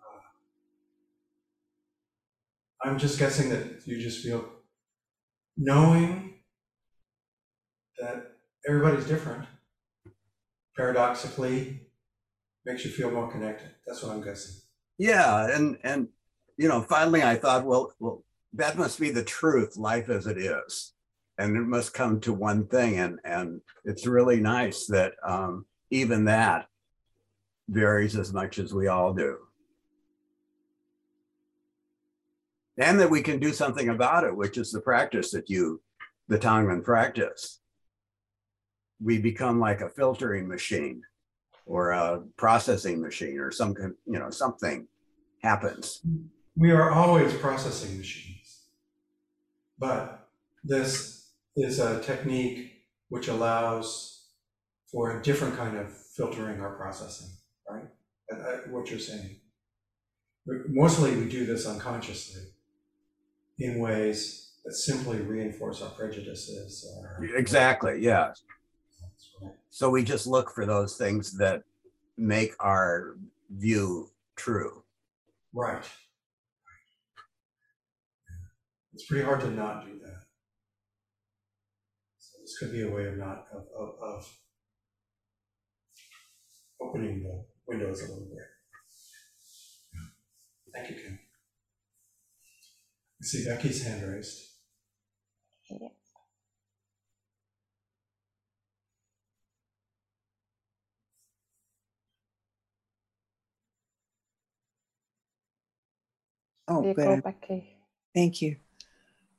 Uh, 0.00 0.20
I'm 2.88 2.98
just 2.98 3.18
guessing 3.18 3.50
that 3.50 3.86
you 3.86 4.00
just 4.00 4.22
feel 4.22 4.44
knowing 5.56 6.34
that 7.98 8.32
everybody's 8.68 9.06
different 9.06 9.46
paradoxically 10.76 11.80
makes 12.64 12.84
you 12.84 12.90
feel 12.90 13.10
more 13.10 13.30
connected. 13.30 13.70
That's 13.86 14.02
what 14.02 14.12
I'm 14.12 14.22
guessing. 14.22 14.56
Yeah, 14.98 15.54
and 15.54 15.78
and 15.82 16.08
you 16.56 16.68
know, 16.68 16.82
finally 16.82 17.22
I 17.22 17.36
thought, 17.36 17.64
well, 17.64 17.92
well, 17.98 18.24
that 18.54 18.78
must 18.78 19.00
be 19.00 19.10
the 19.10 19.24
truth, 19.24 19.76
life 19.76 20.08
as 20.08 20.26
it 20.26 20.38
is. 20.38 20.92
And 21.38 21.54
it 21.56 21.66
must 21.66 21.92
come 21.92 22.20
to 22.20 22.32
one 22.32 22.66
thing. 22.66 22.98
And 22.98 23.18
and 23.24 23.60
it's 23.84 24.06
really 24.06 24.40
nice 24.40 24.86
that 24.86 25.12
um, 25.26 25.66
even 25.90 26.24
that 26.24 26.68
varies 27.68 28.16
as 28.16 28.32
much 28.32 28.58
as 28.58 28.72
we 28.72 28.88
all 28.88 29.12
do. 29.12 29.38
And 32.78 33.00
that 33.00 33.10
we 33.10 33.22
can 33.22 33.38
do 33.38 33.52
something 33.52 33.88
about 33.88 34.24
it, 34.24 34.36
which 34.36 34.58
is 34.58 34.70
the 34.70 34.80
practice 34.80 35.30
that 35.30 35.48
you, 35.48 35.80
the 36.28 36.38
Tonglen 36.38 36.84
practice. 36.84 37.60
We 39.02 39.18
become 39.18 39.58
like 39.60 39.80
a 39.80 39.88
filtering 39.88 40.46
machine 40.46 41.02
or 41.64 41.90
a 41.90 42.22
processing 42.36 43.00
machine 43.00 43.38
or 43.38 43.50
some, 43.50 43.74
you 44.06 44.18
know, 44.18 44.30
something 44.30 44.86
happens. 45.42 46.02
We 46.54 46.70
are 46.70 46.90
always 46.90 47.32
processing 47.34 47.98
machines. 47.98 48.64
But 49.78 50.28
this 50.64 51.30
is 51.56 51.78
a 51.78 52.02
technique 52.02 52.84
which 53.08 53.28
allows 53.28 54.15
for 54.96 55.20
a 55.20 55.22
different 55.22 55.54
kind 55.58 55.76
of 55.76 55.92
filtering 55.92 56.58
or 56.58 56.74
processing, 56.74 57.28
right? 57.68 57.84
Uh, 58.32 58.36
uh, 58.36 58.56
What 58.70 58.88
you're 58.88 58.98
saying. 58.98 59.40
But 60.46 60.70
Mostly 60.70 61.14
we 61.14 61.28
do 61.28 61.44
this 61.44 61.66
unconsciously 61.66 62.44
in 63.58 63.78
ways 63.78 64.54
that 64.64 64.72
simply 64.72 65.20
reinforce 65.20 65.82
our 65.82 65.90
prejudices 65.90 66.90
or. 66.96 67.22
Exactly, 67.36 67.98
yeah. 68.00 68.32
Right. 69.42 69.52
So 69.68 69.90
we 69.90 70.02
just 70.02 70.26
look 70.26 70.50
for 70.50 70.64
those 70.64 70.96
things 70.96 71.36
that 71.36 71.62
make 72.16 72.54
our 72.58 73.18
view 73.50 74.10
true. 74.34 74.82
Right. 75.52 75.84
Yeah. 78.30 78.36
It's 78.94 79.04
pretty 79.04 79.26
hard 79.26 79.40
to 79.42 79.50
not 79.50 79.84
do 79.84 79.98
that. 79.98 80.22
So 82.18 82.38
this 82.40 82.56
could 82.58 82.72
be 82.72 82.80
a 82.80 82.90
way 82.90 83.04
of 83.08 83.18
not, 83.18 83.44
of, 83.52 83.66
of, 83.78 83.94
of 84.00 84.38
opening 86.80 87.22
the 87.22 87.44
windows 87.66 88.00
a 88.02 88.08
little 88.08 88.26
bit. 88.26 88.44
Thank 90.74 90.90
you, 90.90 90.96
Kim. 90.96 91.18
I 93.20 93.24
see 93.24 93.44
Becky's 93.44 93.86
hand 93.86 94.02
raised. 94.06 94.42
Oh, 106.68 106.84
You 106.84 106.94
good. 106.94 107.22
Becky. 107.22 107.76
Thank 108.14 108.42
you. 108.42 108.56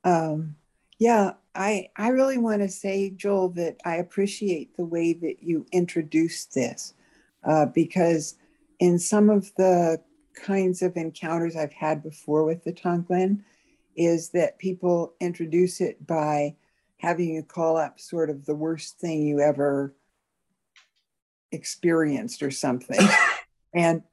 Um, 0.03 0.55
yeah, 0.99 1.33
I 1.53 1.89
I 1.97 2.09
really 2.09 2.37
want 2.37 2.61
to 2.61 2.69
say, 2.69 3.09
Joel, 3.09 3.49
that 3.49 3.77
I 3.85 3.95
appreciate 3.95 4.75
the 4.77 4.85
way 4.85 5.13
that 5.13 5.43
you 5.43 5.65
introduced 5.71 6.53
this, 6.53 6.93
uh, 7.43 7.65
because 7.67 8.35
in 8.79 8.99
some 8.99 9.29
of 9.29 9.51
the 9.55 10.01
kinds 10.35 10.81
of 10.81 10.95
encounters 10.97 11.55
I've 11.55 11.73
had 11.73 12.03
before 12.03 12.43
with 12.43 12.63
the 12.63 12.73
Tonglen, 12.73 13.43
is 13.95 14.29
that 14.29 14.59
people 14.59 15.13
introduce 15.19 15.81
it 15.81 16.05
by 16.05 16.55
having 16.97 17.29
you 17.29 17.43
call 17.43 17.77
up 17.77 17.99
sort 17.99 18.29
of 18.29 18.45
the 18.45 18.55
worst 18.55 18.99
thing 18.99 19.25
you 19.25 19.39
ever 19.39 19.95
experienced 21.51 22.43
or 22.43 22.51
something, 22.51 22.99
and 23.73 24.03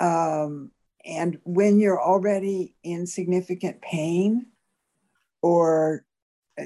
um, 0.00 0.70
and 1.04 1.38
when 1.44 1.78
you're 1.78 2.00
already 2.00 2.74
in 2.82 3.06
significant 3.06 3.82
pain 3.82 4.46
or, 5.42 6.04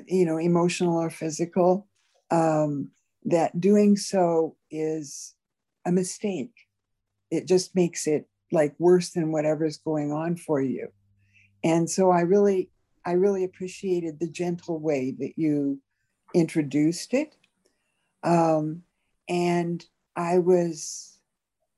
you 0.06 0.24
know, 0.24 0.38
emotional 0.38 0.96
or 0.96 1.10
physical, 1.10 1.88
um, 2.30 2.90
that 3.24 3.60
doing 3.60 3.96
so 3.96 4.56
is 4.70 5.34
a 5.88 5.92
mistake. 5.92 6.68
It 7.30 7.46
just 7.46 7.74
makes 7.74 8.06
it 8.06 8.28
like 8.52 8.74
worse 8.78 9.10
than 9.10 9.32
whatever's 9.32 9.78
going 9.78 10.12
on 10.12 10.36
for 10.36 10.60
you. 10.60 10.88
And 11.64 11.88
so 11.90 12.10
I 12.10 12.20
really, 12.20 12.70
I 13.04 13.12
really 13.12 13.44
appreciated 13.44 14.20
the 14.20 14.28
gentle 14.28 14.78
way 14.78 15.14
that 15.18 15.32
you 15.36 15.80
introduced 16.34 17.14
it. 17.14 17.36
Um, 18.22 18.82
and 19.28 19.84
I 20.14 20.38
was 20.38 21.18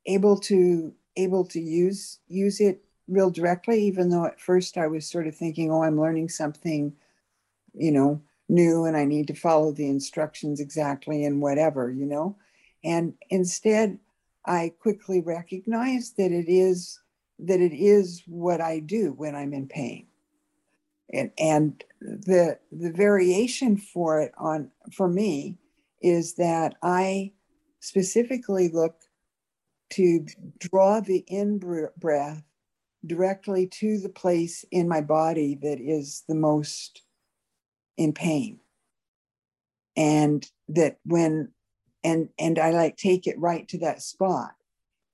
able 0.06 0.38
to 0.38 0.92
able 1.16 1.44
to 1.44 1.60
use 1.60 2.18
use 2.28 2.60
it 2.60 2.84
real 3.08 3.30
directly 3.30 3.82
even 3.82 4.08
though 4.08 4.24
at 4.24 4.40
first 4.40 4.78
i 4.78 4.86
was 4.86 5.04
sort 5.04 5.26
of 5.26 5.34
thinking 5.34 5.70
oh 5.70 5.82
i'm 5.82 6.00
learning 6.00 6.28
something 6.28 6.92
you 7.74 7.90
know 7.90 8.22
new 8.48 8.84
and 8.84 8.96
i 8.96 9.04
need 9.04 9.26
to 9.26 9.34
follow 9.34 9.72
the 9.72 9.88
instructions 9.88 10.60
exactly 10.60 11.24
and 11.24 11.42
whatever 11.42 11.90
you 11.90 12.06
know 12.06 12.36
and 12.84 13.14
instead 13.28 13.98
i 14.46 14.72
quickly 14.80 15.20
recognize 15.20 16.12
that 16.16 16.32
it 16.32 16.48
is 16.48 17.00
that 17.38 17.60
it 17.60 17.72
is 17.72 18.22
what 18.26 18.60
i 18.60 18.78
do 18.78 19.12
when 19.12 19.34
i'm 19.34 19.52
in 19.52 19.66
pain. 19.66 20.06
And 21.12 21.30
and 21.38 21.84
the 22.00 22.58
the 22.70 22.92
variation 22.92 23.76
for 23.76 24.20
it 24.20 24.32
on 24.38 24.70
for 24.92 25.08
me 25.08 25.58
is 26.00 26.34
that 26.34 26.76
i 26.82 27.32
specifically 27.80 28.68
look 28.68 28.96
to 29.90 30.24
draw 30.58 31.00
the 31.00 31.24
in 31.26 31.58
breath 31.58 32.42
directly 33.04 33.66
to 33.66 33.98
the 33.98 34.08
place 34.08 34.64
in 34.70 34.88
my 34.88 35.00
body 35.00 35.58
that 35.62 35.80
is 35.80 36.22
the 36.28 36.34
most 36.34 37.02
in 37.96 38.12
pain. 38.12 38.60
And 39.96 40.48
that 40.68 40.98
when 41.04 41.50
and 42.04 42.28
and 42.38 42.58
i 42.58 42.70
like 42.70 42.96
take 42.96 43.26
it 43.26 43.38
right 43.38 43.68
to 43.68 43.78
that 43.78 44.02
spot. 44.02 44.52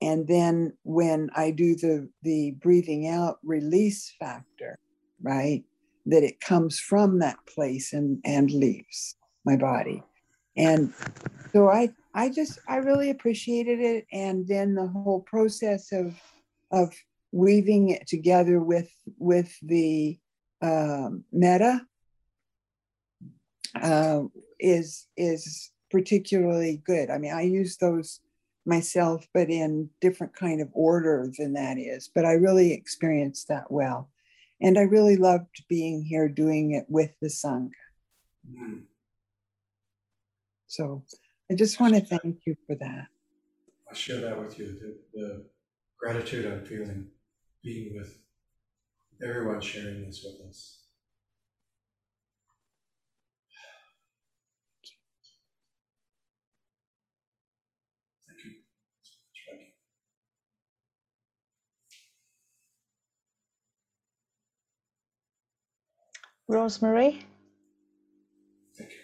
And 0.01 0.27
then 0.27 0.73
when 0.83 1.29
i 1.35 1.51
do 1.51 1.75
the 1.75 2.09
the 2.23 2.51
breathing 2.61 3.07
out 3.07 3.39
release 3.43 4.13
factor 4.19 4.77
right 5.21 5.63
that 6.05 6.23
it 6.23 6.39
comes 6.39 6.79
from 6.79 7.19
that 7.19 7.37
place 7.53 7.93
and 7.93 8.19
and 8.23 8.51
leaves 8.51 9.15
my 9.45 9.55
body. 9.55 10.03
And 10.55 10.93
so 11.53 11.69
i 11.69 11.89
i 12.13 12.29
just 12.29 12.59
i 12.67 12.77
really 12.77 13.09
appreciated 13.09 13.79
it. 13.79 14.05
And 14.11 14.47
then 14.47 14.75
the 14.75 14.87
whole 14.87 15.21
process 15.21 15.91
of 15.91 16.15
of 16.71 16.93
weaving 17.31 17.89
it 17.89 18.07
together 18.07 18.59
with 18.61 18.91
with 19.17 19.55
the 19.61 20.19
um, 20.61 21.23
metta 21.31 21.81
uh, 23.75 24.21
is 24.59 25.07
is 25.15 25.71
particularly 25.91 26.81
good 26.85 27.09
i 27.09 27.17
mean 27.17 27.33
i 27.33 27.41
use 27.41 27.77
those 27.77 28.19
myself 28.65 29.27
but 29.33 29.49
in 29.49 29.89
different 30.01 30.33
kind 30.35 30.61
of 30.61 30.69
order 30.73 31.31
than 31.37 31.53
that 31.53 31.77
is 31.77 32.09
but 32.13 32.25
i 32.25 32.33
really 32.33 32.73
experienced 32.73 33.47
that 33.47 33.71
well 33.71 34.09
and 34.61 34.77
i 34.77 34.81
really 34.81 35.15
loved 35.17 35.63
being 35.69 36.03
here 36.03 36.27
doing 36.27 36.71
it 36.71 36.85
with 36.89 37.11
the 37.21 37.27
sangha 37.29 37.71
Mm. 38.49 38.87
so 40.67 41.03
I 41.51 41.55
just 41.55 41.79
want 41.79 41.95
to 41.95 42.01
thank 42.01 42.39
you 42.45 42.55
for 42.65 42.75
that. 42.75 43.07
I 43.91 43.95
share 43.95 44.21
that 44.21 44.39
with 44.39 44.57
you, 44.59 44.77
the, 44.79 44.97
the 45.13 45.45
gratitude 45.99 46.45
I'm 46.45 46.65
feeling 46.65 47.07
being 47.63 47.95
with 47.95 48.17
everyone 49.21 49.61
sharing 49.61 50.05
this 50.05 50.23
with 50.25 50.47
us. 50.49 50.79
Thank 58.27 58.43
you 58.45 58.51
so 58.51 59.17
much, 59.21 59.43
Becky. 59.49 59.73
Rosemary. 66.47 67.25
Thank 68.77 68.91
you. 68.91 68.97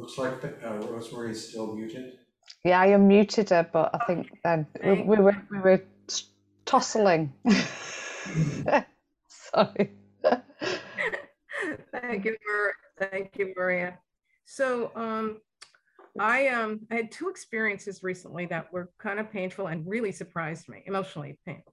Looks 0.00 0.18
like 0.18 0.44
uh, 0.44 0.86
Rosemary 0.90 1.32
is 1.32 1.48
still 1.48 1.74
muted. 1.74 2.12
Yeah, 2.64 2.80
I 2.80 2.88
unmuted 2.88 3.50
her, 3.50 3.68
but 3.72 3.90
I 3.94 3.98
think 4.06 4.28
then 4.44 4.66
we, 4.84 4.94
we 4.94 5.16
were 5.16 5.36
we 5.50 5.58
were 5.60 5.78
t- 6.08 6.24
tossling. 6.64 7.32
Sorry. 9.28 9.90
Thank 11.92 12.24
you, 12.24 12.36
thank 12.98 13.36
you, 13.38 13.54
Maria. 13.56 13.98
So, 14.44 14.90
um, 14.94 15.40
I, 16.18 16.48
um, 16.48 16.80
I 16.90 16.96
had 16.96 17.10
two 17.10 17.28
experiences 17.28 18.02
recently 18.02 18.46
that 18.46 18.72
were 18.72 18.90
kind 18.98 19.18
of 19.18 19.32
painful 19.32 19.68
and 19.68 19.86
really 19.86 20.12
surprised 20.12 20.68
me, 20.68 20.82
emotionally 20.86 21.38
painful. 21.46 21.72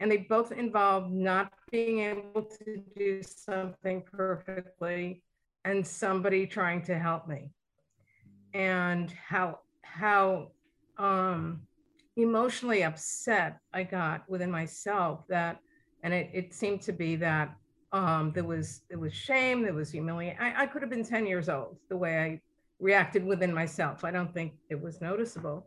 And 0.00 0.10
they 0.10 0.18
both 0.18 0.50
involved 0.50 1.12
not 1.12 1.52
being 1.70 2.00
able 2.00 2.42
to 2.42 2.82
do 2.96 3.22
something 3.22 4.02
perfectly 4.02 5.22
and 5.64 5.86
somebody 5.86 6.46
trying 6.46 6.82
to 6.84 6.98
help 6.98 7.28
me. 7.28 7.50
And 8.54 9.12
how, 9.12 9.60
how, 9.82 10.48
um, 10.98 11.60
emotionally 12.16 12.82
upset 12.82 13.58
I 13.72 13.84
got 13.84 14.28
within 14.28 14.50
myself 14.50 15.26
that, 15.28 15.60
and 16.02 16.12
it, 16.12 16.30
it 16.32 16.54
seemed 16.54 16.82
to 16.82 16.92
be 16.92 17.16
that 17.16 17.54
um, 17.92 18.32
there 18.32 18.44
was 18.44 18.82
there 18.88 18.98
was 18.98 19.12
shame, 19.12 19.62
there 19.62 19.74
was 19.74 19.90
humiliation. 19.90 20.40
I, 20.40 20.62
I 20.62 20.66
could 20.66 20.82
have 20.82 20.90
been 20.90 21.04
10 21.04 21.26
years 21.26 21.48
old 21.48 21.76
the 21.88 21.96
way 21.96 22.18
I 22.18 22.40
reacted 22.78 23.24
within 23.24 23.52
myself. 23.52 24.04
I 24.04 24.10
don't 24.10 24.32
think 24.32 24.54
it 24.68 24.80
was 24.80 25.00
noticeable. 25.00 25.66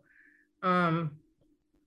Um, 0.62 1.12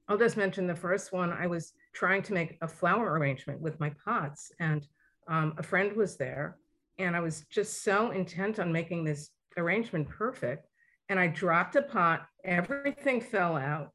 I'll 0.08 0.18
just 0.18 0.36
mention 0.36 0.66
the 0.66 0.74
first 0.74 1.12
one. 1.12 1.32
I 1.32 1.46
was 1.46 1.72
trying 1.92 2.22
to 2.24 2.34
make 2.34 2.58
a 2.60 2.68
flower 2.68 3.18
arrangement 3.18 3.60
with 3.60 3.80
my 3.80 3.90
pots, 4.04 4.52
and 4.60 4.86
um, 5.26 5.54
a 5.58 5.62
friend 5.62 5.96
was 5.96 6.16
there, 6.16 6.58
and 6.98 7.16
I 7.16 7.20
was 7.20 7.44
just 7.50 7.82
so 7.82 8.10
intent 8.10 8.58
on 8.58 8.70
making 8.70 9.04
this 9.04 9.30
arrangement 9.56 10.08
perfect. 10.08 10.68
And 11.08 11.18
I 11.18 11.28
dropped 11.28 11.76
a 11.76 11.82
pot, 11.82 12.26
everything 12.44 13.20
fell 13.20 13.56
out, 13.56 13.92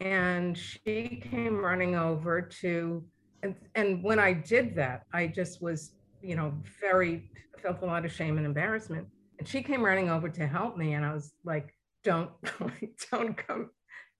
and 0.00 0.56
she 0.56 1.22
came 1.30 1.58
running 1.58 1.94
over 1.94 2.40
to 2.40 3.04
and 3.42 3.54
and 3.74 4.02
when 4.02 4.18
I 4.18 4.32
did 4.32 4.74
that, 4.76 5.04
I 5.12 5.26
just 5.26 5.62
was, 5.62 5.92
you 6.22 6.36
know, 6.36 6.52
very 6.80 7.30
felt 7.62 7.82
a 7.82 7.86
lot 7.86 8.04
of 8.04 8.12
shame 8.12 8.36
and 8.36 8.46
embarrassment. 8.46 9.06
And 9.38 9.46
she 9.46 9.62
came 9.62 9.84
running 9.84 10.10
over 10.10 10.28
to 10.28 10.46
help 10.46 10.76
me, 10.76 10.94
and 10.94 11.04
I 11.04 11.12
was 11.12 11.32
like, 11.44 11.74
"Don't, 12.04 12.30
don't 13.10 13.36
come, 13.36 13.70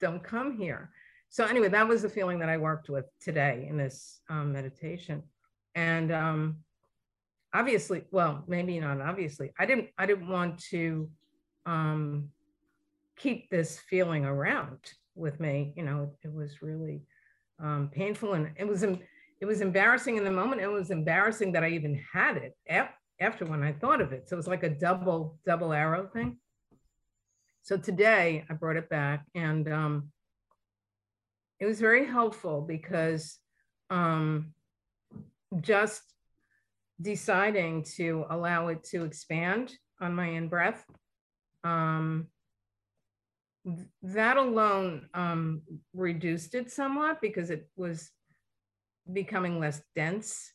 don't 0.01 0.23
come 0.23 0.57
here." 0.57 0.91
So 1.31 1.45
anyway, 1.45 1.69
that 1.69 1.87
was 1.87 2.03
the 2.03 2.09
feeling 2.09 2.39
that 2.39 2.49
I 2.49 2.57
worked 2.57 2.89
with 2.89 3.05
today 3.21 3.67
in 3.69 3.77
this 3.77 4.21
um, 4.31 4.53
meditation, 4.53 5.23
and 5.75 6.13
um, 6.13 6.57
obviously, 7.53 8.05
well, 8.11 8.45
maybe 8.47 8.79
not 8.79 9.01
obviously, 9.01 9.53
I 9.59 9.67
didn't, 9.67 9.89
I 9.99 10.07
didn't 10.07 10.29
want 10.29 10.59
to 10.71 11.11
um, 11.67 12.29
keep 13.17 13.51
this 13.51 13.79
feeling 13.79 14.25
around 14.25 14.79
with 15.15 15.41
me. 15.41 15.73
You 15.77 15.83
know, 15.83 16.13
it 16.23 16.33
was 16.33 16.63
really 16.63 17.03
um, 17.61 17.91
painful 17.93 18.35
and 18.35 18.51
it 18.57 18.67
was 18.67 18.83
it 18.83 19.47
was 19.47 19.61
embarrassing 19.61 20.17
in 20.17 20.25
the 20.25 20.31
moment. 20.31 20.61
It 20.61 20.69
was 20.69 20.91
embarrassing 20.91 21.53
that 21.53 21.63
I 21.63 21.69
even 21.69 22.03
had 22.13 22.37
it 22.37 22.57
after 23.21 23.45
when 23.45 23.63
I 23.63 23.73
thought 23.73 24.01
of 24.01 24.13
it. 24.13 24.29
So 24.29 24.35
it 24.35 24.39
was 24.39 24.49
like 24.49 24.65
a 24.65 24.71
double 24.71 25.39
double 25.47 25.73
arrow 25.73 26.07
thing. 26.07 26.39
So 27.63 27.77
today 27.77 28.45
I 28.49 28.55
brought 28.55 28.77
it 28.77 28.89
back 28.89 29.27
and 29.35 29.71
um, 29.73 30.11
it 31.61 31.67
was 31.67 31.81
very 31.81 32.07
helpful 32.07 32.63
because 32.63 33.39
um, 33.91 34.55
just 35.61 36.03
deciding 37.01 37.85
to 37.97 38.25
allow 38.31 38.69
it 38.69 38.83
to 38.85 39.05
expand 39.05 39.75
on 40.01 40.15
my 40.15 40.27
in 40.27 40.49
breath. 40.49 40.85
Um, 41.65 42.29
that 44.03 44.37
alone 44.37 45.09
um, 45.15 45.63
reduced 45.95 46.55
it 46.55 46.71
somewhat 46.71 47.21
because 47.21 47.51
it 47.51 47.69
was 47.77 48.11
becoming 49.13 49.59
less 49.59 49.83
dense. 49.95 50.53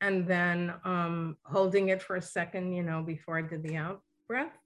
And 0.00 0.26
then 0.26 0.74
um, 0.84 1.36
holding 1.44 1.88
it 1.88 2.02
for 2.02 2.16
a 2.16 2.22
second, 2.22 2.72
you 2.72 2.82
know, 2.82 3.02
before 3.02 3.38
I 3.38 3.42
did 3.42 3.62
the 3.62 3.76
out 3.76 4.02
breath. 4.28 4.56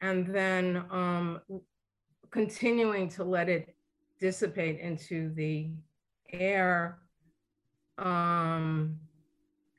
And 0.00 0.26
then 0.26 0.84
um, 0.90 1.40
continuing 2.30 3.08
to 3.10 3.24
let 3.24 3.48
it 3.48 3.74
dissipate 4.20 4.80
into 4.80 5.34
the 5.34 5.70
air 6.32 6.98
um, 7.98 8.98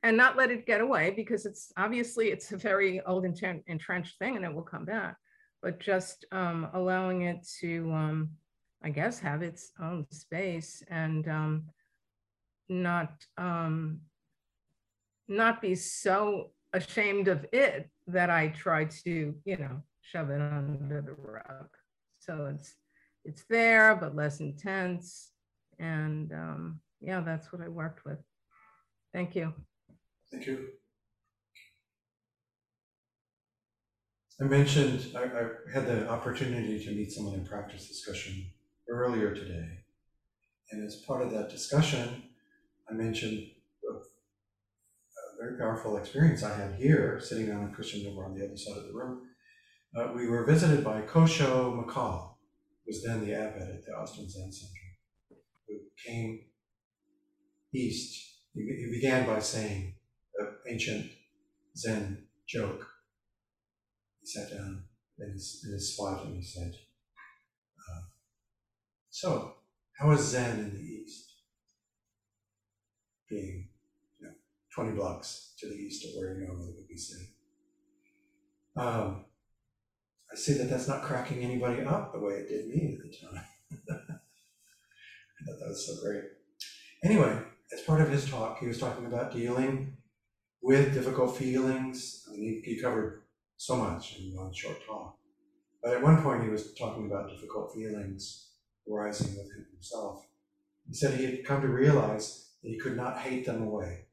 and 0.03 0.15
not 0.15 0.37
let 0.37 0.51
it 0.51 0.67
get 0.67 0.81
away 0.81 1.11
because 1.15 1.45
it's 1.45 1.71
obviously 1.77 2.27
it's 2.27 2.51
a 2.51 2.57
very 2.57 3.01
old 3.01 3.25
entrenched 3.25 4.17
thing 4.19 4.35
and 4.35 4.45
it 4.45 4.53
will 4.53 4.61
come 4.61 4.85
back 4.85 5.17
but 5.65 5.79
just 5.79 6.25
um, 6.31 6.67
allowing 6.75 7.23
it 7.23 7.43
to, 7.59 7.91
um, 7.91 8.29
I 8.83 8.91
guess, 8.91 9.17
have 9.17 9.41
its 9.41 9.71
own 9.81 10.05
space 10.11 10.83
and 10.91 11.27
um, 11.27 11.63
not 12.69 13.11
um, 13.39 14.01
not 15.27 15.63
be 15.63 15.73
so 15.73 16.51
ashamed 16.71 17.27
of 17.29 17.47
it 17.51 17.89
that 18.05 18.29
I 18.29 18.49
try 18.49 18.85
to, 19.05 19.33
you 19.43 19.57
know, 19.57 19.81
shove 20.01 20.29
it 20.29 20.39
under 20.39 21.01
the 21.01 21.15
rug. 21.15 21.69
So 22.19 22.53
it's 22.53 22.75
it's 23.23 23.43
there, 23.49 23.95
but 23.95 24.15
less 24.15 24.41
intense, 24.41 25.31
and 25.79 26.31
um, 26.31 26.79
yeah, 27.01 27.21
that's 27.21 27.51
what 27.51 27.63
I 27.63 27.69
worked 27.69 28.05
with. 28.05 28.19
Thank 29.15 29.35
you. 29.35 29.51
Thank 30.31 30.45
you. 30.45 30.67
I 34.41 34.43
mentioned, 34.43 35.15
I, 35.15 35.23
I 35.23 35.47
had 35.73 35.87
the 35.87 36.09
opportunity 36.09 36.83
to 36.83 36.91
meet 36.91 37.11
someone 37.11 37.35
in 37.35 37.45
practice 37.45 37.87
discussion 37.87 38.45
earlier 38.89 39.33
today. 39.33 39.79
And 40.71 40.85
as 40.85 40.97
part 41.07 41.21
of 41.21 41.31
that 41.31 41.49
discussion, 41.49 42.23
I 42.89 42.93
mentioned 42.93 43.47
a, 43.89 43.93
very 45.39 45.57
powerful 45.57 45.97
experience 45.97 46.43
I 46.43 46.55
had 46.55 46.75
here, 46.75 47.19
sitting 47.21 47.51
on 47.51 47.65
a 47.65 47.75
cushion 47.75 48.05
over 48.07 48.25
on 48.25 48.35
the 48.35 48.45
other 48.45 48.57
side 48.57 48.77
of 48.77 48.87
the 48.87 48.93
room. 48.93 49.21
Uh, 49.95 50.11
we 50.13 50.27
were 50.27 50.45
visited 50.45 50.83
by 50.83 51.01
Kosho 51.01 51.81
McCall, 51.81 52.35
who 52.83 52.87
was 52.87 53.03
then 53.03 53.25
the 53.25 53.33
abbot 53.33 53.69
at 53.69 53.85
the 53.85 53.93
Austin 53.95 54.29
Zen 54.29 54.51
Center, 54.51 55.39
who 55.67 55.75
came 56.05 56.41
east. 57.73 58.39
He, 58.53 58.61
he 58.61 58.89
began 58.91 59.25
by 59.25 59.39
saying 59.39 59.93
an 60.39 60.47
ancient 60.67 61.11
Zen 61.77 62.25
joke. 62.47 62.94
He 64.25 64.31
sat 64.31 64.49
down 64.49 64.83
in 65.19 65.33
his, 65.33 65.63
in 65.67 65.73
his 65.73 65.93
spot 65.93 66.25
and 66.25 66.35
he 66.35 66.41
said, 66.41 66.71
uh, 67.79 68.01
So, 69.11 69.53
how 69.99 70.11
is 70.11 70.21
Zen 70.21 70.59
in 70.59 70.73
the 70.73 70.81
East? 70.81 71.31
Being, 73.29 73.69
you 74.19 74.27
know, 74.27 74.33
20 74.73 74.95
blocks 74.95 75.53
to 75.59 75.67
the 75.67 75.75
east 75.75 76.05
of 76.05 76.11
where 76.15 76.33
he 76.33 76.43
normally 76.43 76.73
would 76.75 76.87
be 76.87 76.97
sitting. 76.97 77.27
Um, 78.75 79.25
I 80.31 80.35
see 80.35 80.53
that 80.53 80.71
that's 80.71 80.87
not 80.87 81.03
cracking 81.03 81.43
anybody 81.43 81.83
up 81.83 82.11
the 82.11 82.19
way 82.19 82.33
it 82.33 82.49
did 82.49 82.67
me 82.67 82.97
at 82.97 83.03
the 83.03 83.27
time. 83.27 83.45
I 83.89 85.45
thought 85.45 85.59
that 85.59 85.67
was 85.67 85.85
so 85.85 86.03
great. 86.03 86.23
Anyway, 87.03 87.41
as 87.71 87.81
part 87.81 88.01
of 88.01 88.09
his 88.09 88.27
talk, 88.27 88.57
he 88.59 88.67
was 88.67 88.79
talking 88.79 89.05
about 89.05 89.31
dealing 89.31 89.97
with 90.63 90.95
difficult 90.95 91.37
feelings. 91.37 92.25
I 92.27 92.31
mean, 92.31 92.61
he, 92.63 92.75
he 92.75 92.81
covered 92.81 93.24
so 93.57 93.75
much 93.75 94.17
in 94.19 94.35
one 94.35 94.53
short 94.53 94.77
talk. 94.85 95.17
But 95.83 95.93
at 95.93 96.03
one 96.03 96.21
point, 96.21 96.43
he 96.43 96.49
was 96.49 96.73
talking 96.73 97.05
about 97.05 97.29
difficult 97.29 97.73
feelings 97.73 98.49
arising 98.91 99.31
within 99.31 99.65
himself. 99.71 100.25
He 100.87 100.93
said 100.93 101.13
he 101.13 101.25
had 101.25 101.45
come 101.45 101.61
to 101.61 101.67
realize 101.67 102.49
that 102.63 102.69
he 102.69 102.77
could 102.77 102.97
not 102.97 103.19
hate 103.19 103.45
them 103.45 103.63
away. 103.63 104.05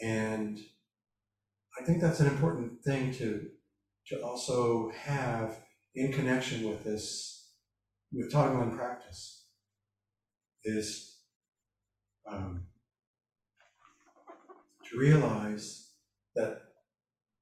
And 0.00 0.58
I 1.78 1.84
think 1.84 2.00
that's 2.00 2.20
an 2.20 2.26
important 2.26 2.82
thing 2.82 3.12
to, 3.14 3.48
to 4.08 4.22
also 4.22 4.90
have 4.90 5.58
in 5.94 6.12
connection 6.12 6.68
with 6.68 6.84
this, 6.84 7.50
with 8.12 8.32
Tonglen 8.32 8.76
practice, 8.76 9.46
is 10.64 11.18
um, 12.30 12.64
to 14.90 14.98
realize 14.98 15.92
that 16.34 16.67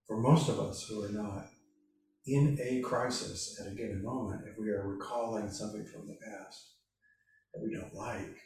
for 0.06 0.16
most 0.16 0.48
of 0.48 0.60
us 0.60 0.84
who 0.88 1.02
are 1.04 1.08
not 1.08 1.48
in 2.26 2.58
a 2.60 2.80
crisis 2.80 3.60
at 3.60 3.70
a 3.70 3.74
given 3.74 4.02
moment, 4.02 4.42
if 4.50 4.58
we 4.58 4.70
are 4.70 4.86
recalling 4.86 5.50
something 5.50 5.84
from 5.84 6.06
the 6.06 6.16
past 6.24 6.72
that 7.52 7.62
we 7.62 7.74
don't 7.74 7.94
like, 7.94 8.36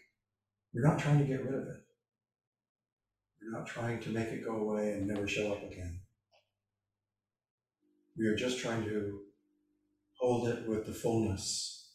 we're 0.73 0.87
not 0.87 0.99
trying 0.99 1.19
to 1.19 1.25
get 1.25 1.45
rid 1.45 1.55
of 1.55 1.63
it. 1.63 1.83
We're 3.43 3.59
not 3.59 3.67
trying 3.67 4.01
to 4.01 4.11
make 4.11 4.29
it 4.29 4.45
go 4.45 4.57
away 4.57 4.93
and 4.93 5.07
never 5.07 5.27
show 5.27 5.53
up 5.53 5.63
again. 5.63 6.01
We 8.17 8.27
are 8.27 8.37
just 8.37 8.59
trying 8.59 8.85
to 8.85 9.21
hold 10.13 10.49
it 10.49 10.69
with 10.69 10.87
the 10.87 10.93
fullness 10.93 11.93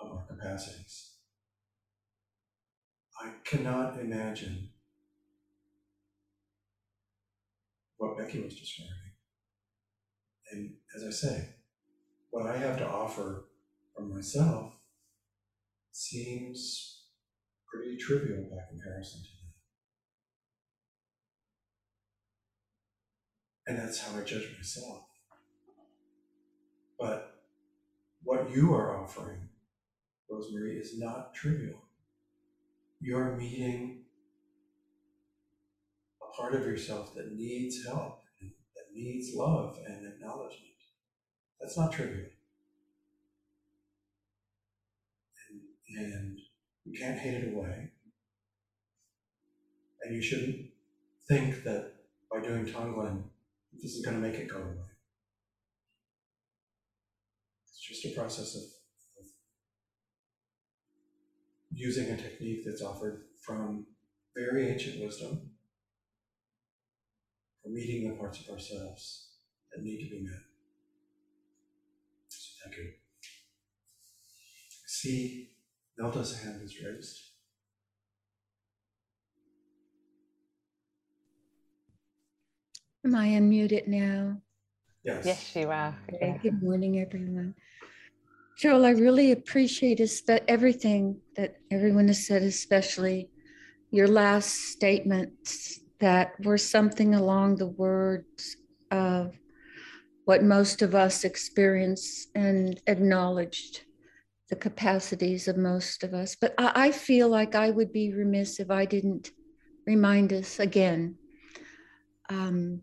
of 0.00 0.10
our 0.10 0.24
capacities. 0.26 1.12
I 3.22 3.32
cannot 3.44 4.00
imagine 4.00 4.70
what 8.04 8.18
Becky 8.18 8.40
was 8.40 8.54
describing. 8.54 8.92
And 10.52 10.74
as 10.94 11.04
I 11.04 11.10
say, 11.10 11.48
what 12.30 12.46
I 12.46 12.56
have 12.58 12.78
to 12.78 12.86
offer 12.86 13.46
from 13.96 14.14
myself 14.14 14.74
seems 15.90 17.04
pretty 17.66 17.96
trivial 17.96 18.42
by 18.50 18.62
comparison 18.68 19.22
to 19.22 19.28
that. 23.66 23.72
And 23.72 23.78
that's 23.78 24.00
how 24.00 24.18
I 24.18 24.22
judge 24.22 24.48
myself. 24.56 25.04
But 26.98 27.42
what 28.22 28.50
you 28.50 28.74
are 28.74 29.02
offering, 29.02 29.48
Rosemary, 30.30 30.76
is 30.76 30.98
not 30.98 31.34
trivial. 31.34 31.80
You're 33.00 33.36
meeting 33.36 34.03
part 36.36 36.54
of 36.54 36.62
yourself 36.62 37.14
that 37.14 37.32
needs 37.32 37.84
help, 37.86 38.22
that 38.40 38.94
needs 38.94 39.34
love 39.34 39.78
and 39.86 40.06
acknowledgement. 40.06 40.60
That's 41.60 41.78
not 41.78 41.92
trivial. 41.92 42.26
And, 45.96 46.12
and 46.12 46.38
you 46.84 46.98
can't 46.98 47.18
hate 47.18 47.34
it 47.34 47.54
away. 47.54 47.90
And 50.02 50.14
you 50.14 50.22
shouldn't 50.22 50.66
think 51.28 51.64
that 51.64 51.92
by 52.30 52.40
doing 52.40 52.66
Tonglen, 52.66 53.22
this 53.80 53.94
is 53.94 54.04
going 54.04 54.20
to 54.20 54.26
make 54.28 54.38
it 54.38 54.48
go 54.48 54.58
away. 54.58 54.90
It's 57.68 57.80
just 57.80 58.04
a 58.04 58.10
process 58.10 58.54
of, 58.56 58.62
of 59.20 59.26
using 61.72 62.10
a 62.10 62.16
technique 62.16 62.64
that's 62.66 62.82
offered 62.82 63.24
from 63.40 63.86
very 64.36 64.68
ancient 64.70 65.02
wisdom 65.02 65.53
for 67.64 67.70
meeting 67.70 68.10
the 68.10 68.16
parts 68.16 68.40
of 68.40 68.52
ourselves 68.52 69.30
that 69.72 69.82
need 69.82 70.04
to 70.04 70.10
be 70.10 70.22
met. 70.22 70.42
So 72.28 72.52
thank 72.62 72.76
you. 72.76 72.90
See, 74.86 75.50
Nelda's 75.98 76.42
hand 76.42 76.60
is 76.62 76.76
raised. 76.84 77.20
Am 83.04 83.14
I 83.14 83.28
unmuted 83.28 83.86
now? 83.88 84.38
Yes. 85.02 85.26
Yes, 85.26 85.56
you 85.56 85.70
are. 85.70 85.96
Yeah. 86.20 86.38
Good 86.38 86.62
morning, 86.62 87.00
everyone. 87.00 87.54
Cheryl, 88.58 88.84
I 88.84 88.90
really 88.90 89.32
appreciate 89.32 90.00
is 90.00 90.22
that 90.22 90.44
everything 90.48 91.20
that 91.36 91.56
everyone 91.70 92.08
has 92.08 92.26
said, 92.26 92.42
especially 92.42 93.30
your 93.90 94.08
last 94.08 94.54
statements 94.54 95.80
that 96.04 96.34
were 96.44 96.58
something 96.58 97.14
along 97.14 97.56
the 97.56 97.66
words 97.66 98.58
of 98.90 99.32
what 100.26 100.44
most 100.44 100.82
of 100.82 100.94
us 100.94 101.24
experience 101.24 102.26
and 102.34 102.78
acknowledged 102.86 103.84
the 104.50 104.56
capacities 104.56 105.48
of 105.48 105.56
most 105.56 106.04
of 106.04 106.12
us. 106.12 106.36
But 106.38 106.52
I, 106.58 106.72
I 106.74 106.90
feel 106.92 107.30
like 107.30 107.54
I 107.54 107.70
would 107.70 107.90
be 107.90 108.12
remiss 108.12 108.60
if 108.60 108.70
I 108.70 108.84
didn't 108.84 109.30
remind 109.86 110.30
us 110.34 110.60
again 110.60 111.14
um, 112.28 112.82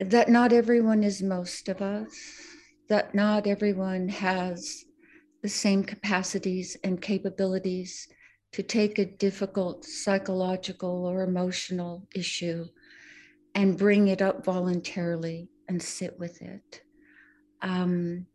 that 0.00 0.28
not 0.28 0.52
everyone 0.52 1.04
is 1.04 1.22
most 1.22 1.68
of 1.68 1.80
us, 1.80 2.10
that 2.88 3.14
not 3.14 3.46
everyone 3.46 4.08
has 4.08 4.84
the 5.44 5.48
same 5.48 5.84
capacities 5.84 6.76
and 6.82 7.00
capabilities 7.00 8.08
to 8.52 8.62
take 8.62 8.98
a 8.98 9.06
difficult 9.06 9.84
psychological 9.84 11.06
or 11.06 11.22
emotional 11.22 12.06
issue 12.14 12.66
and 13.54 13.78
bring 13.78 14.08
it 14.08 14.22
up 14.22 14.44
voluntarily 14.44 15.48
and 15.68 15.82
sit 15.82 16.18
with 16.18 16.40
it. 16.42 16.82
Um, 17.62 18.26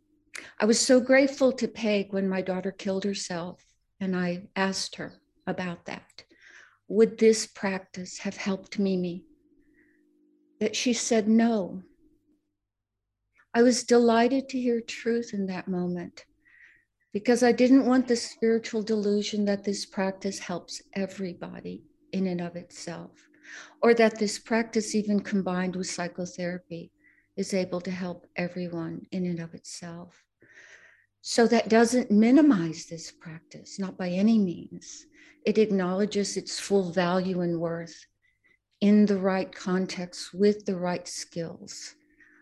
I 0.60 0.66
was 0.66 0.80
so 0.80 1.00
grateful 1.00 1.52
to 1.54 1.68
Peg 1.68 2.14
when 2.14 2.30
my 2.30 2.42
daughter 2.42 2.72
killed 2.72 3.04
herself, 3.04 3.64
and 4.00 4.16
I 4.16 4.44
asked 4.56 4.96
her 4.96 5.14
about 5.46 5.86
that. 5.86 6.24
Would 6.88 7.18
this 7.18 7.48
practice 7.48 8.20
have 8.20 8.38
helped 8.38 8.80
Mimi? 8.80 9.26
That 10.60 10.76
she 10.76 10.94
said 10.94 11.28
no. 11.28 11.84
I 13.54 13.64
was 13.64 13.84
delighted 13.84 14.50
to 14.50 14.60
hear 14.60 14.82
truth 14.82 15.32
in 15.34 15.48
that 15.48 15.68
moment 15.68 16.26
because 17.18 17.42
I 17.42 17.52
didn't 17.52 17.88
want 17.88 18.08
the 18.08 18.16
spiritual 18.16 18.84
delusion 18.84 19.44
that 19.46 19.64
this 19.64 19.88
practice 19.88 20.38
helps 20.38 20.84
everybody 20.94 21.82
in 22.12 22.28
and 22.28 22.40
of 22.40 22.56
itself, 22.56 23.28
or 23.82 23.96
that 23.96 24.20
this 24.20 24.38
practice, 24.38 24.94
even 24.94 25.20
combined 25.22 25.76
with 25.76 25.90
psychotherapy, 25.90 26.92
is 27.36 27.56
able 27.56 27.82
to 27.82 27.90
help 27.90 28.28
everyone 28.36 29.02
in 29.12 29.26
and 29.26 29.40
of 29.40 29.56
itself. 29.56 30.24
So 31.22 31.48
that 31.48 31.70
doesn't 31.70 32.12
minimize 32.12 32.86
this 32.86 33.12
practice, 33.12 33.80
not 33.80 33.98
by 33.98 34.10
any 34.10 34.38
means. 34.38 35.08
It 35.44 35.58
acknowledges 35.58 36.38
its 36.38 36.60
full 36.60 36.92
value 36.92 37.42
and 37.42 37.60
worth 37.60 38.00
in 38.82 39.08
the 39.08 39.18
right 39.18 39.52
context 39.52 40.36
with 40.36 40.68
the 40.68 40.76
right 40.76 41.08
skills, 41.08 41.96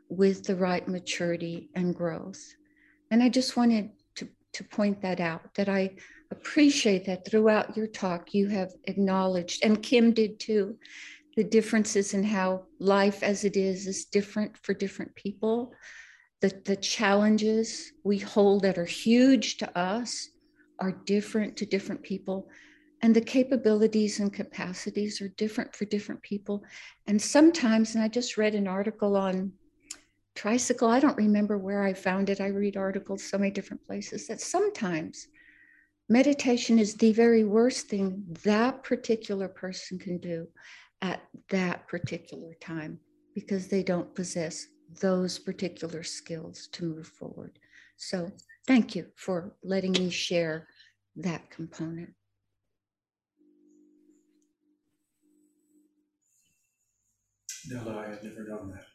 with 0.10 0.44
the 0.44 0.58
right 0.58 0.86
maturity 0.86 1.70
and 1.76 1.96
growth. 1.96 2.44
And 3.10 3.24
I 3.24 3.30
just 3.30 3.56
wanted 3.56 3.92
to, 4.56 4.64
point 4.64 5.02
that 5.02 5.20
out 5.20 5.54
that 5.56 5.70
I 5.70 5.96
appreciate 6.32 7.06
that 7.06 7.26
throughout 7.26 7.78
your 7.78 7.88
talk 7.88 8.34
you 8.34 8.48
have 8.48 8.74
acknowledged, 8.86 9.64
and 9.64 9.82
Kim 9.82 10.12
did 10.12 10.40
too, 10.40 10.78
the 11.36 11.44
differences 11.44 12.14
in 12.14 12.24
how 12.24 12.64
life 12.80 13.24
as 13.24 13.44
it 13.44 13.58
is 13.58 13.88
is 13.88 14.06
different 14.06 14.58
for 14.64 14.74
different 14.74 15.14
people. 15.16 15.74
The, 16.42 16.54
the 16.66 16.76
challenges 16.76 17.92
we 18.04 18.18
hold 18.18 18.64
that 18.64 18.78
are 18.78 18.86
huge 18.86 19.58
to 19.58 19.78
us 19.78 20.30
are 20.80 20.92
different 21.06 21.58
to 21.58 21.66
different 21.66 22.04
people 22.04 22.50
and 23.02 23.16
the 23.16 23.22
capabilities 23.22 24.20
and 24.20 24.34
capacities 24.34 25.22
are 25.22 25.28
different 25.30 25.76
for 25.76 25.86
different 25.86 26.22
people 26.22 26.64
and 27.08 27.22
sometimes 27.22 27.96
and 27.96 28.04
i 28.04 28.08
just 28.08 28.38
read 28.38 28.56
an 28.56 28.68
article 28.68 29.16
on 29.16 29.52
tricycle. 30.36 30.90
I 30.90 31.00
don't 31.00 31.18
remember 31.18 31.58
where 31.58 31.84
i 31.84 31.94
found 31.94 32.30
it. 32.30 32.42
I 32.42 32.48
read 32.48 32.78
articles 32.78 33.24
so 33.24 33.38
many 33.38 33.52
different 33.52 33.84
places 33.84 34.28
that 34.28 34.42
sometimes 34.42 35.28
meditation 36.10 36.78
is 36.78 36.96
the 36.96 37.14
very 37.14 37.44
worst 37.44 37.88
thing 37.88 38.24
that 38.44 38.84
particular 38.84 39.48
person 39.48 39.98
can 39.98 40.18
do 40.18 40.48
at 41.02 41.22
that 41.50 41.88
particular 41.88 42.54
time 42.62 43.00
because 43.34 43.68
they 43.68 43.84
don't 43.84 44.14
possess 44.14 44.68
those 45.02 45.40
particular 45.40 46.04
skills 46.04 46.68
to 46.74 46.86
move 46.86 47.08
forward. 47.08 47.58
So 47.98 48.32
thank 48.68 48.96
you 48.96 49.08
for 49.16 49.56
letting 49.64 49.94
me 49.94 50.10
share 50.10 50.68
that 51.18 51.50
component. 51.50 52.14
No, 57.68 57.98
I 57.98 58.10
had 58.10 58.24
never 58.24 58.44
done 58.44 58.72
that. 58.72 58.95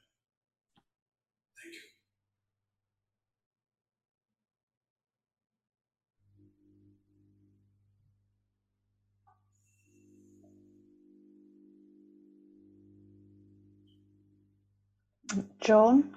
John? 15.61 16.17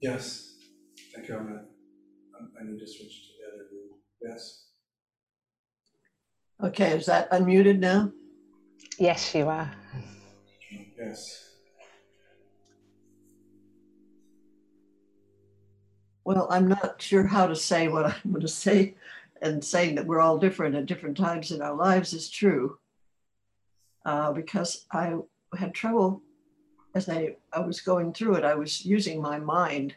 Yes, 0.00 0.54
thank 1.14 1.28
you. 1.28 1.36
I'm 1.36 1.48
I'm- 1.48 2.52
I 2.60 2.64
need 2.64 2.78
to 2.78 2.86
switch 2.86 3.22
to 3.26 3.32
the 3.38 3.54
other 3.54 3.64
room. 3.72 3.98
Yes, 4.22 4.60
Okay, 6.62 6.96
is 6.96 7.06
that 7.06 7.30
unmuted 7.30 7.78
now? 7.78 8.10
Yes, 8.98 9.34
you 9.34 9.48
are. 9.48 9.70
yes. 10.98 11.50
Well, 16.24 16.46
I'm 16.50 16.68
not 16.68 17.02
sure 17.02 17.26
how 17.26 17.46
to 17.46 17.56
say 17.56 17.88
what 17.88 18.06
I'm 18.06 18.30
going 18.32 18.40
to 18.40 18.48
say, 18.48 18.94
and 19.42 19.62
saying 19.64 19.94
that 19.96 20.06
we're 20.06 20.20
all 20.20 20.38
different 20.38 20.74
at 20.74 20.86
different 20.86 21.16
times 21.16 21.50
in 21.52 21.60
our 21.60 21.74
lives 21.74 22.12
is 22.14 22.30
true. 22.30 22.78
Uh, 24.06 24.32
because 24.32 24.86
I 24.92 25.14
had 25.56 25.74
trouble 25.74 26.22
as 26.94 27.08
I, 27.08 27.36
I 27.52 27.60
was 27.60 27.80
going 27.80 28.12
through 28.12 28.36
it, 28.36 28.44
I 28.44 28.54
was 28.54 28.84
using 28.84 29.20
my 29.20 29.38
mind 29.38 29.96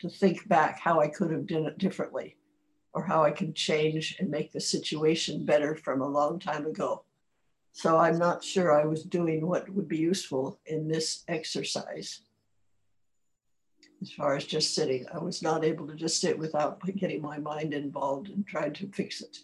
to 0.00 0.08
think 0.08 0.48
back 0.48 0.80
how 0.80 1.00
I 1.00 1.08
could 1.08 1.30
have 1.30 1.46
done 1.46 1.66
it 1.66 1.78
differently 1.78 2.36
or 2.92 3.04
how 3.04 3.22
I 3.22 3.30
can 3.30 3.52
change 3.52 4.16
and 4.18 4.30
make 4.30 4.52
the 4.52 4.60
situation 4.60 5.44
better 5.44 5.76
from 5.76 6.00
a 6.00 6.08
long 6.08 6.38
time 6.38 6.66
ago. 6.66 7.04
So 7.72 7.98
I'm 7.98 8.18
not 8.18 8.42
sure 8.42 8.72
I 8.72 8.84
was 8.84 9.04
doing 9.04 9.46
what 9.46 9.68
would 9.70 9.86
be 9.86 9.98
useful 9.98 10.58
in 10.66 10.88
this 10.88 11.22
exercise. 11.28 12.22
As 14.02 14.10
far 14.10 14.34
as 14.34 14.44
just 14.44 14.74
sitting, 14.74 15.04
I 15.12 15.18
was 15.18 15.42
not 15.42 15.62
able 15.62 15.86
to 15.86 15.94
just 15.94 16.20
sit 16.20 16.38
without 16.38 16.80
getting 16.96 17.20
my 17.20 17.38
mind 17.38 17.74
involved 17.74 18.30
and 18.30 18.46
trying 18.46 18.72
to 18.74 18.88
fix 18.88 19.20
it. 19.20 19.38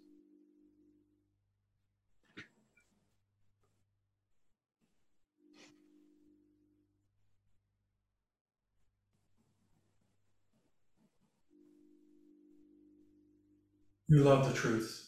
You 14.09 14.19
love 14.19 14.45
the 14.45 14.53
truth. 14.53 15.03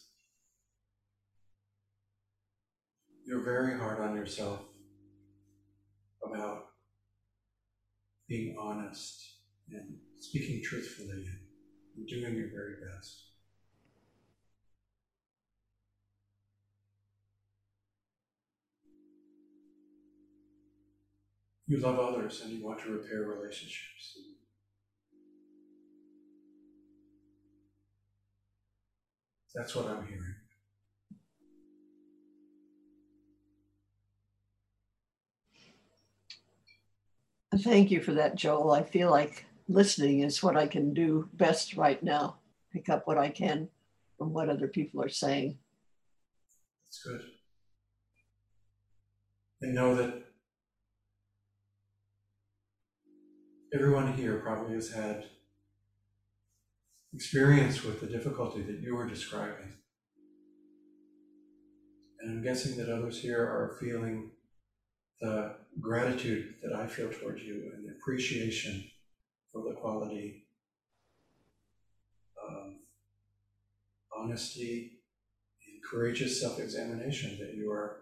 You're 3.25 3.39
very 3.43 3.73
hard 3.73 3.99
on 3.99 4.13
yourself 4.13 4.59
about 6.23 6.59
being 8.27 8.53
honest 8.57 9.31
and 9.71 9.95
speaking 10.19 10.61
truthfully 10.61 11.25
and 11.95 12.07
doing 12.07 12.35
your 12.35 12.49
very 12.49 12.73
best. 12.73 13.23
You 21.67 21.77
love 21.77 21.99
others 21.99 22.41
and 22.41 22.51
you 22.51 22.61
want 22.61 22.79
to 22.79 22.89
repair 22.89 23.21
relationships. 23.23 24.17
That's 29.59 29.75
what 29.75 29.87
I'm 29.87 30.07
hearing. 30.07 30.35
Thank 37.57 37.91
you 37.91 38.01
for 38.01 38.13
that, 38.13 38.35
Joel. 38.35 38.71
I 38.71 38.83
feel 38.83 39.11
like 39.11 39.43
listening 39.67 40.21
is 40.21 40.41
what 40.41 40.55
I 40.55 40.65
can 40.65 40.93
do 40.93 41.27
best 41.33 41.75
right 41.75 42.01
now. 42.01 42.37
Pick 42.71 42.87
up 42.87 43.05
what 43.05 43.17
I 43.17 43.27
can 43.27 43.67
from 44.17 44.31
what 44.31 44.47
other 44.47 44.69
people 44.69 45.03
are 45.03 45.09
saying. 45.09 45.57
That's 46.87 47.03
good. 47.03 47.21
And 49.61 49.75
know 49.75 49.93
that 49.95 50.23
everyone 53.73 54.13
here 54.13 54.37
probably 54.37 54.75
has 54.75 54.93
had 54.93 55.25
experience 57.13 57.83
with 57.83 58.01
the 58.01 58.07
difficulty 58.07 58.61
that 58.61 58.79
you 58.79 58.95
were 58.95 59.07
describing. 59.07 59.73
And 62.21 62.31
I'm 62.31 62.43
guessing 62.43 62.77
that 62.77 62.89
others 62.89 63.21
here 63.21 63.41
are 63.41 63.77
feeling 63.79 64.31
the 65.21 65.55
gratitude 65.79 66.55
that 66.63 66.73
I 66.73 66.87
feel 66.87 67.11
toward 67.11 67.39
you 67.39 67.71
and 67.73 67.85
the 67.85 67.93
appreciation 67.93 68.89
for 69.51 69.63
the 69.63 69.75
quality 69.75 70.45
of 72.49 72.73
honesty 74.15 74.99
and 75.67 75.83
courageous 75.89 76.41
self-examination 76.41 77.37
that 77.39 77.53
you 77.55 77.71
are 77.71 78.01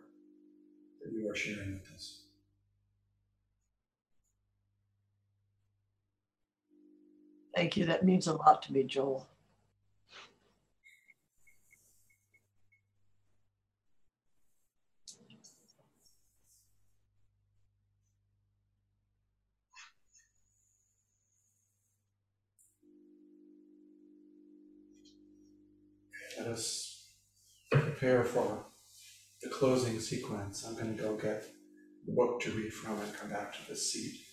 that 1.03 1.13
you 1.13 1.29
are 1.29 1.35
sharing 1.35 1.73
with 1.73 1.89
us. 1.93 2.16
Thank 7.57 7.75
you. 7.75 7.85
That 7.85 8.05
means 8.05 8.27
a 8.27 8.33
lot 8.33 8.61
to 8.61 8.71
me, 8.71 8.83
Joel. 8.83 9.25
Let 26.37 26.45
us 26.45 27.07
prepare 27.71 28.23
for 28.23 28.65
the 29.41 29.49
closing 29.49 29.99
sequence. 29.99 30.63
I'm 30.63 30.75
going 30.75 30.95
to 30.95 31.01
go 31.01 31.15
get 31.15 31.43
the 32.05 32.11
book 32.11 32.39
to 32.41 32.51
read 32.51 32.71
from 32.71 32.99
and 32.99 33.17
come 33.17 33.31
back 33.31 33.51
to 33.53 33.67
the 33.67 33.75
seat. 33.75 34.26